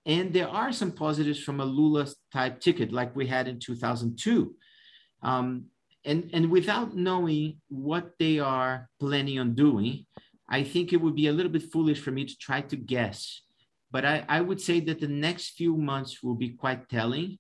and 0.06 0.34
there 0.34 0.50
are 0.50 0.72
some 0.72 0.92
positives 0.92 1.42
from 1.44 1.60
a 1.60 1.66
Lula 1.66 2.08
type 2.32 2.60
ticket 2.60 2.92
like 2.92 3.16
we 3.16 3.28
had 3.28 3.48
in 3.48 3.60
2002. 3.60 4.56
Um, 5.22 5.66
and, 6.06 6.30
and 6.34 6.50
without 6.50 6.96
knowing 6.96 7.58
what 7.68 8.12
they 8.20 8.40
are 8.40 8.90
planning 9.00 9.38
on 9.40 9.54
doing, 9.54 10.06
I 10.50 10.64
think 10.64 10.94
it 10.94 10.98
would 10.98 11.16
be 11.16 11.28
a 11.28 11.34
little 11.34 11.52
bit 11.52 11.72
foolish 11.72 12.00
for 12.00 12.12
me 12.12 12.26
to 12.26 12.38
try 12.38 12.62
to 12.62 12.76
guess. 12.76 13.42
But 13.92 14.06
I, 14.06 14.26
I 14.30 14.42
would 14.42 14.62
say 14.62 14.80
that 14.82 15.00
the 15.00 15.08
next 15.08 15.52
few 15.52 15.76
months 15.76 16.24
will 16.24 16.36
be 16.36 16.50
quite 16.50 16.90
telling 16.90 17.38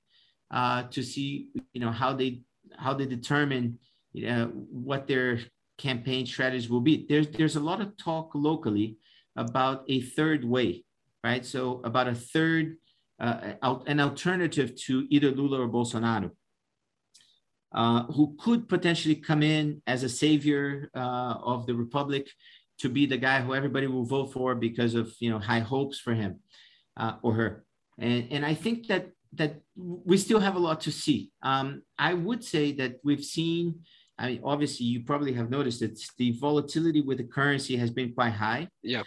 uh, 0.51 0.83
to 0.91 1.03
see, 1.03 1.47
you 1.73 1.81
know, 1.81 1.91
how 1.91 2.13
they 2.13 2.41
how 2.77 2.93
they 2.93 3.05
determine 3.05 3.79
you 4.13 4.27
know, 4.27 4.45
what 4.71 5.07
their 5.07 5.39
campaign 5.77 6.25
strategies 6.25 6.69
will 6.69 6.81
be. 6.81 7.05
There's 7.07 7.27
there's 7.27 7.55
a 7.55 7.61
lot 7.61 7.81
of 7.81 7.95
talk 7.97 8.31
locally 8.33 8.97
about 9.35 9.83
a 9.87 10.01
third 10.01 10.43
way, 10.43 10.83
right? 11.23 11.45
So 11.45 11.81
about 11.83 12.07
a 12.07 12.15
third, 12.15 12.77
uh, 13.19 13.53
an 13.87 13.99
alternative 13.99 14.75
to 14.87 15.05
either 15.09 15.31
Lula 15.31 15.61
or 15.61 15.69
Bolsonaro 15.69 16.31
uh, 17.71 18.03
who 18.03 18.35
could 18.39 18.67
potentially 18.67 19.15
come 19.15 19.43
in 19.43 19.81
as 19.85 20.03
a 20.03 20.09
savior 20.09 20.89
uh, 20.95 21.35
of 21.43 21.65
the 21.65 21.75
republic 21.75 22.29
to 22.79 22.89
be 22.89 23.05
the 23.05 23.17
guy 23.17 23.41
who 23.41 23.53
everybody 23.53 23.87
will 23.87 24.05
vote 24.05 24.33
for 24.33 24.55
because 24.55 24.95
of 24.95 25.13
you 25.19 25.29
know 25.29 25.39
high 25.39 25.59
hopes 25.59 25.99
for 25.99 26.13
him 26.13 26.39
uh, 26.97 27.13
or 27.21 27.33
her 27.33 27.65
and 27.99 28.27
and 28.31 28.45
i 28.45 28.53
think 28.53 28.87
that 28.87 29.09
that 29.33 29.61
we 29.75 30.17
still 30.17 30.39
have 30.39 30.55
a 30.55 30.59
lot 30.59 30.81
to 30.81 30.91
see. 30.91 31.31
Um, 31.43 31.83
i 31.97 32.13
would 32.13 32.43
say 32.43 32.71
that 32.73 32.93
we've 33.03 33.23
seen 33.23 33.79
i 34.17 34.27
mean 34.27 34.41
obviously 34.43 34.85
you 34.85 35.03
probably 35.03 35.33
have 35.33 35.49
noticed 35.49 35.79
that 35.81 35.99
the 36.17 36.31
volatility 36.39 37.01
with 37.01 37.17
the 37.17 37.23
currency 37.23 37.75
has 37.77 37.91
been 37.91 38.13
quite 38.13 38.33
high. 38.33 38.67
Yeah. 38.83 39.03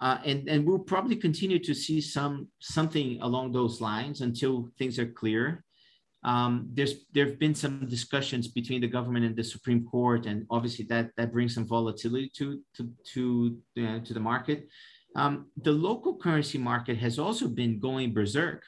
Uh, 0.00 0.18
and 0.24 0.48
and 0.48 0.66
we'll 0.66 0.78
probably 0.94 1.16
continue 1.16 1.58
to 1.58 1.72
see 1.72 2.00
some 2.00 2.48
something 2.60 3.18
along 3.22 3.52
those 3.52 3.80
lines 3.80 4.20
until 4.20 4.68
things 4.78 4.98
are 4.98 5.06
clear. 5.06 5.64
Um, 6.24 6.68
there's 6.72 6.94
there 7.12 7.26
have 7.26 7.38
been 7.38 7.54
some 7.54 7.86
discussions 7.86 8.48
between 8.48 8.80
the 8.80 8.88
government 8.88 9.24
and 9.24 9.36
the 9.36 9.44
Supreme 9.44 9.84
Court, 9.84 10.26
and 10.26 10.46
obviously 10.50 10.84
that 10.86 11.10
that 11.16 11.32
brings 11.32 11.54
some 11.54 11.66
volatility 11.66 12.30
to 12.38 12.60
to 12.76 12.90
to 13.12 13.56
uh, 13.78 13.98
to 14.00 14.14
the 14.14 14.20
market. 14.20 14.68
Um, 15.16 15.46
the 15.56 15.72
local 15.72 16.16
currency 16.16 16.58
market 16.58 16.98
has 16.98 17.18
also 17.18 17.46
been 17.46 17.78
going 17.78 18.12
berserk 18.12 18.64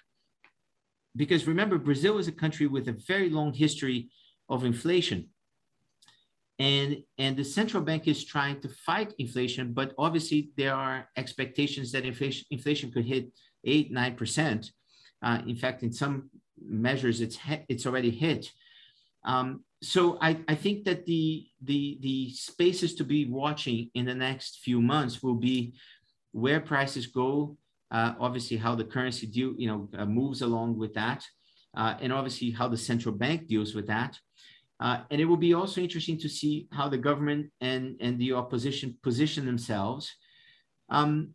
because 1.16 1.46
remember 1.46 1.78
Brazil 1.78 2.18
is 2.18 2.28
a 2.28 2.32
country 2.32 2.66
with 2.66 2.88
a 2.88 2.92
very 2.92 3.30
long 3.30 3.52
history 3.52 4.10
of 4.48 4.64
inflation, 4.64 5.28
and 6.58 7.02
and 7.18 7.36
the 7.36 7.44
central 7.44 7.82
bank 7.82 8.06
is 8.06 8.24
trying 8.24 8.60
to 8.60 8.68
fight 8.68 9.14
inflation, 9.18 9.72
but 9.72 9.92
obviously 9.98 10.50
there 10.56 10.74
are 10.74 11.08
expectations 11.16 11.92
that 11.92 12.04
inflation 12.04 12.44
inflation 12.50 12.90
could 12.90 13.04
hit 13.04 13.30
eight 13.64 13.90
nine 13.90 14.14
percent. 14.14 14.72
Uh, 15.22 15.40
in 15.46 15.56
fact, 15.56 15.82
in 15.82 15.92
some 15.92 16.30
measures 16.60 17.20
it's 17.20 17.38
it's 17.68 17.86
already 17.86 18.10
hit. 18.10 18.50
Um, 19.24 19.64
so 19.82 20.18
I, 20.20 20.38
I 20.48 20.54
think 20.54 20.84
that 20.84 21.04
the 21.06 21.46
the 21.62 21.98
the 22.00 22.30
spaces 22.32 22.94
to 22.96 23.04
be 23.04 23.26
watching 23.26 23.90
in 23.94 24.06
the 24.06 24.14
next 24.14 24.60
few 24.60 24.80
months 24.80 25.22
will 25.22 25.34
be 25.34 25.74
where 26.32 26.60
prices 26.60 27.06
go, 27.06 27.56
uh, 27.90 28.14
obviously 28.18 28.56
how 28.56 28.74
the 28.74 28.84
currency 28.84 29.26
deal 29.26 29.54
you 29.56 29.68
know 29.68 29.88
uh, 29.98 30.06
moves 30.06 30.42
along 30.42 30.78
with 30.78 30.94
that, 30.94 31.24
uh, 31.76 31.94
and 32.00 32.12
obviously 32.12 32.50
how 32.50 32.68
the 32.68 32.76
central 32.76 33.14
bank 33.14 33.46
deals 33.46 33.74
with 33.74 33.86
that. 33.86 34.18
Uh, 34.78 34.98
and 35.10 35.20
it 35.20 35.24
will 35.24 35.38
be 35.38 35.54
also 35.54 35.80
interesting 35.80 36.18
to 36.18 36.28
see 36.28 36.68
how 36.70 36.86
the 36.86 36.98
government 36.98 37.50
and, 37.62 37.96
and 37.98 38.18
the 38.18 38.30
opposition 38.34 38.94
position 39.02 39.46
themselves. 39.46 40.14
Um, 40.90 41.30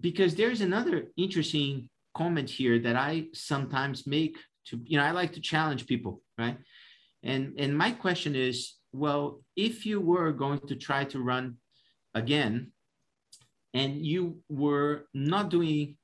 because 0.00 0.36
there's 0.36 0.60
another 0.60 1.08
interesting 1.16 1.88
comment 2.14 2.48
here 2.48 2.78
that 2.78 2.94
I 2.94 3.26
sometimes 3.32 4.06
make 4.06 4.36
to 4.68 4.80
you 4.84 4.96
know 4.98 5.04
i 5.04 5.10
like 5.10 5.32
to 5.32 5.40
challenge 5.40 5.86
people 5.86 6.20
right 6.38 6.58
and 7.22 7.54
and 7.58 7.76
my 7.76 7.90
question 7.90 8.34
is 8.34 8.74
well 8.92 9.40
if 9.56 9.84
you 9.86 10.00
were 10.00 10.32
going 10.32 10.60
to 10.68 10.76
try 10.76 11.04
to 11.04 11.20
run 11.20 11.56
again 12.14 12.72
and 13.78 13.90
you 14.12 14.22
were 14.48 14.92
not 15.14 15.50
doing 15.56 15.96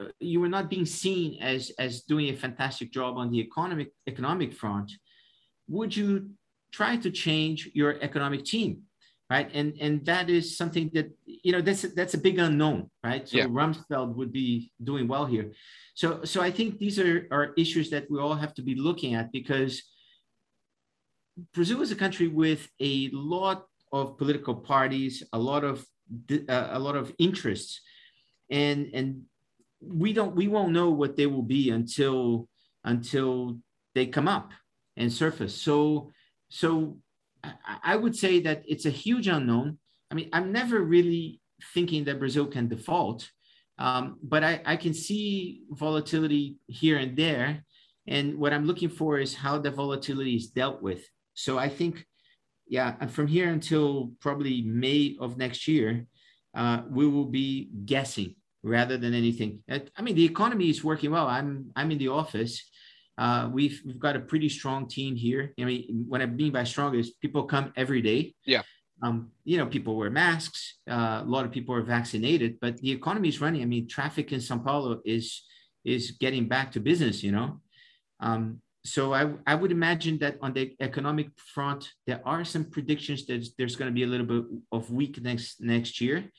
uh, 0.00 0.08
you 0.18 0.38
were 0.42 0.52
not 0.56 0.70
being 0.74 0.86
seen 0.86 1.28
as 1.40 1.60
as 1.78 2.02
doing 2.12 2.26
a 2.30 2.36
fantastic 2.44 2.88
job 2.98 3.12
on 3.16 3.30
the 3.30 3.40
economic 3.46 3.88
economic 4.06 4.50
front 4.52 4.88
would 5.68 5.94
you 6.00 6.30
try 6.72 6.96
to 7.04 7.10
change 7.10 7.58
your 7.74 7.92
economic 8.08 8.44
team 8.44 8.70
right? 9.30 9.50
And 9.54 9.68
and 9.80 10.04
that 10.04 10.28
is 10.28 10.56
something 10.60 10.90
that 10.94 11.08
you 11.44 11.52
know 11.52 11.62
that's 11.66 11.82
that's 11.98 12.14
a 12.14 12.18
big 12.18 12.38
unknown 12.38 12.90
right? 13.02 13.26
So 13.28 13.38
yeah. 13.38 13.46
rumsfeld 13.46 14.14
would 14.16 14.32
be 14.32 14.70
doing 14.82 15.08
well 15.08 15.26
here. 15.26 15.52
So, 15.94 16.24
so 16.24 16.42
I 16.42 16.50
think 16.50 16.78
these 16.78 16.98
are, 16.98 17.28
are 17.30 17.54
issues 17.56 17.88
that 17.90 18.10
we 18.10 18.18
all 18.18 18.34
have 18.34 18.52
to 18.54 18.62
be 18.62 18.74
looking 18.74 19.14
at 19.14 19.30
because 19.30 19.82
Brazil 21.52 21.82
is 21.82 21.92
a 21.92 21.96
country 21.96 22.28
with 22.28 22.68
a 22.80 23.10
lot 23.12 23.66
of 23.92 24.18
political 24.18 24.54
parties, 24.54 25.22
a 25.32 25.38
lot 25.38 25.62
of 25.64 25.86
a 26.48 26.78
lot 26.78 26.96
of 26.96 27.12
interests, 27.18 27.80
and 28.50 28.90
and 28.94 29.22
we 29.80 30.12
don't 30.12 30.34
we 30.34 30.48
won't 30.48 30.72
know 30.72 30.90
what 30.90 31.16
they 31.16 31.26
will 31.26 31.42
be 31.42 31.70
until 31.70 32.48
until 32.84 33.58
they 33.94 34.06
come 34.06 34.28
up 34.28 34.52
and 34.96 35.12
surface. 35.12 35.54
So 35.60 36.10
so 36.48 36.98
I 37.82 37.96
would 37.96 38.16
say 38.16 38.40
that 38.40 38.62
it's 38.66 38.86
a 38.86 38.90
huge 38.90 39.28
unknown. 39.28 39.78
I 40.10 40.14
mean, 40.14 40.30
I'm 40.32 40.52
never 40.52 40.80
really 40.80 41.40
thinking 41.74 42.04
that 42.04 42.18
Brazil 42.18 42.46
can 42.46 42.68
default 42.68 43.28
um, 43.78 44.18
but 44.22 44.44
I, 44.44 44.60
I 44.64 44.76
can 44.76 44.94
see 44.94 45.62
volatility 45.70 46.56
here 46.66 46.98
and 46.98 47.16
there. 47.16 47.64
And 48.06 48.38
what 48.38 48.52
I'm 48.52 48.66
looking 48.66 48.88
for 48.88 49.18
is 49.18 49.34
how 49.34 49.58
the 49.58 49.70
volatility 49.70 50.36
is 50.36 50.48
dealt 50.48 50.82
with. 50.82 51.04
So 51.34 51.58
I 51.58 51.68
think, 51.68 52.04
yeah, 52.66 52.94
and 53.00 53.10
from 53.10 53.26
here 53.26 53.50
until 53.50 54.12
probably 54.20 54.62
May 54.62 55.16
of 55.20 55.36
next 55.36 55.68
year, 55.68 56.06
uh, 56.54 56.82
we 56.88 57.06
will 57.06 57.26
be 57.26 57.68
guessing 57.84 58.36
rather 58.62 58.96
than 58.96 59.14
anything. 59.14 59.62
I 59.68 60.02
mean, 60.02 60.14
the 60.14 60.24
economy 60.24 60.70
is 60.70 60.82
working 60.82 61.10
well. 61.10 61.26
I'm 61.26 61.70
I'm 61.76 61.90
in 61.90 61.98
the 61.98 62.08
office. 62.08 62.62
Uh, 63.16 63.48
we've 63.52 63.80
we've 63.86 63.98
got 63.98 64.16
a 64.16 64.20
pretty 64.20 64.48
strong 64.48 64.88
team 64.88 65.14
here. 65.14 65.52
I 65.60 65.64
mean, 65.64 66.06
what 66.08 66.22
I 66.22 66.26
mean 66.26 66.52
by 66.52 66.64
strong 66.64 66.94
is 66.94 67.10
people 67.10 67.44
come 67.44 67.72
every 67.76 68.02
day. 68.02 68.34
Yeah. 68.44 68.62
Um, 69.02 69.30
you 69.44 69.58
know, 69.58 69.66
people 69.66 69.96
wear 69.96 70.10
masks. 70.10 70.78
Uh, 70.88 71.20
a 71.22 71.26
lot 71.26 71.44
of 71.44 71.52
people 71.52 71.74
are 71.74 71.82
vaccinated, 71.82 72.58
but 72.60 72.78
the 72.78 72.90
economy 72.90 73.28
is 73.28 73.40
running. 73.40 73.62
I 73.62 73.66
mean, 73.66 73.86
traffic 73.86 74.32
in 74.32 74.40
São 74.40 74.64
Paulo 74.64 75.00
is 75.04 75.44
is 75.84 76.12
getting 76.12 76.48
back 76.48 76.72
to 76.72 76.80
business. 76.80 77.22
You 77.22 77.32
know, 77.32 77.60
um, 78.20 78.60
so 78.84 79.14
I 79.14 79.32
I 79.46 79.54
would 79.54 79.72
imagine 79.72 80.18
that 80.18 80.36
on 80.42 80.52
the 80.52 80.76
economic 80.80 81.28
front, 81.36 81.90
there 82.06 82.20
are 82.24 82.44
some 82.44 82.64
predictions 82.64 83.24
that 83.26 83.48
there's 83.56 83.76
going 83.76 83.90
to 83.90 83.94
be 83.94 84.02
a 84.02 84.06
little 84.06 84.26
bit 84.26 84.44
of 84.72 84.90
weakness 84.90 85.56
next 85.58 86.00
year. 86.00 86.30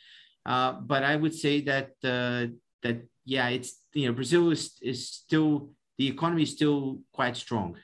Uh, 0.46 0.74
but 0.74 1.04
I 1.04 1.16
would 1.16 1.34
say 1.34 1.62
that 1.62 1.90
uh, 2.04 2.54
that 2.84 3.02
yeah, 3.26 3.50
it's 3.50 3.82
you 3.94 4.08
know 4.08 4.14
Brazil 4.14 4.52
is 4.52 4.78
is 4.82 5.10
still 5.10 5.72
the 5.98 6.08
economy 6.08 6.44
is 6.44 6.52
still 6.52 7.00
quite 7.12 7.36
strong. 7.36 7.78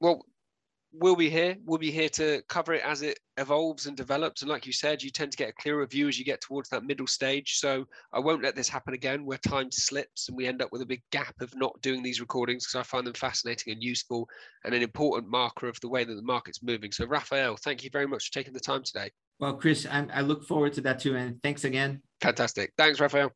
Well, 0.00 0.24
we'll 0.92 1.16
be 1.16 1.30
here. 1.30 1.56
We'll 1.64 1.78
be 1.78 1.90
here 1.90 2.08
to 2.10 2.42
cover 2.48 2.74
it 2.74 2.84
as 2.84 3.02
it 3.02 3.18
evolves 3.36 3.86
and 3.86 3.96
develops. 3.96 4.42
And 4.42 4.50
like 4.50 4.66
you 4.66 4.72
said, 4.72 5.02
you 5.02 5.10
tend 5.10 5.32
to 5.32 5.38
get 5.38 5.50
a 5.50 5.60
clearer 5.60 5.86
view 5.86 6.08
as 6.08 6.18
you 6.18 6.24
get 6.24 6.40
towards 6.40 6.68
that 6.70 6.84
middle 6.84 7.06
stage. 7.06 7.58
So 7.58 7.86
I 8.12 8.18
won't 8.18 8.42
let 8.42 8.56
this 8.56 8.68
happen 8.68 8.94
again 8.94 9.24
where 9.24 9.38
time 9.38 9.70
slips 9.70 10.28
and 10.28 10.36
we 10.36 10.46
end 10.46 10.62
up 10.62 10.72
with 10.72 10.82
a 10.82 10.86
big 10.86 11.02
gap 11.10 11.34
of 11.40 11.54
not 11.56 11.80
doing 11.82 12.02
these 12.02 12.20
recordings 12.20 12.66
because 12.66 12.80
I 12.80 12.82
find 12.82 13.06
them 13.06 13.14
fascinating 13.14 13.72
and 13.72 13.82
useful 13.82 14.28
and 14.64 14.74
an 14.74 14.82
important 14.82 15.30
marker 15.30 15.68
of 15.68 15.78
the 15.80 15.88
way 15.88 16.04
that 16.04 16.14
the 16.14 16.22
market's 16.22 16.62
moving. 16.62 16.92
So 16.92 17.06
Raphael, 17.06 17.56
thank 17.56 17.84
you 17.84 17.90
very 17.92 18.06
much 18.06 18.26
for 18.26 18.32
taking 18.32 18.52
the 18.54 18.60
time 18.60 18.82
today. 18.82 19.10
Well, 19.40 19.54
Chris, 19.54 19.86
I, 19.86 20.06
I 20.12 20.20
look 20.22 20.44
forward 20.44 20.72
to 20.74 20.80
that 20.82 20.98
too. 20.98 21.16
And 21.16 21.40
thanks 21.42 21.64
again. 21.64 22.02
Fantastic. 22.20 22.72
Thanks, 22.76 22.98
Raphael. 22.98 23.32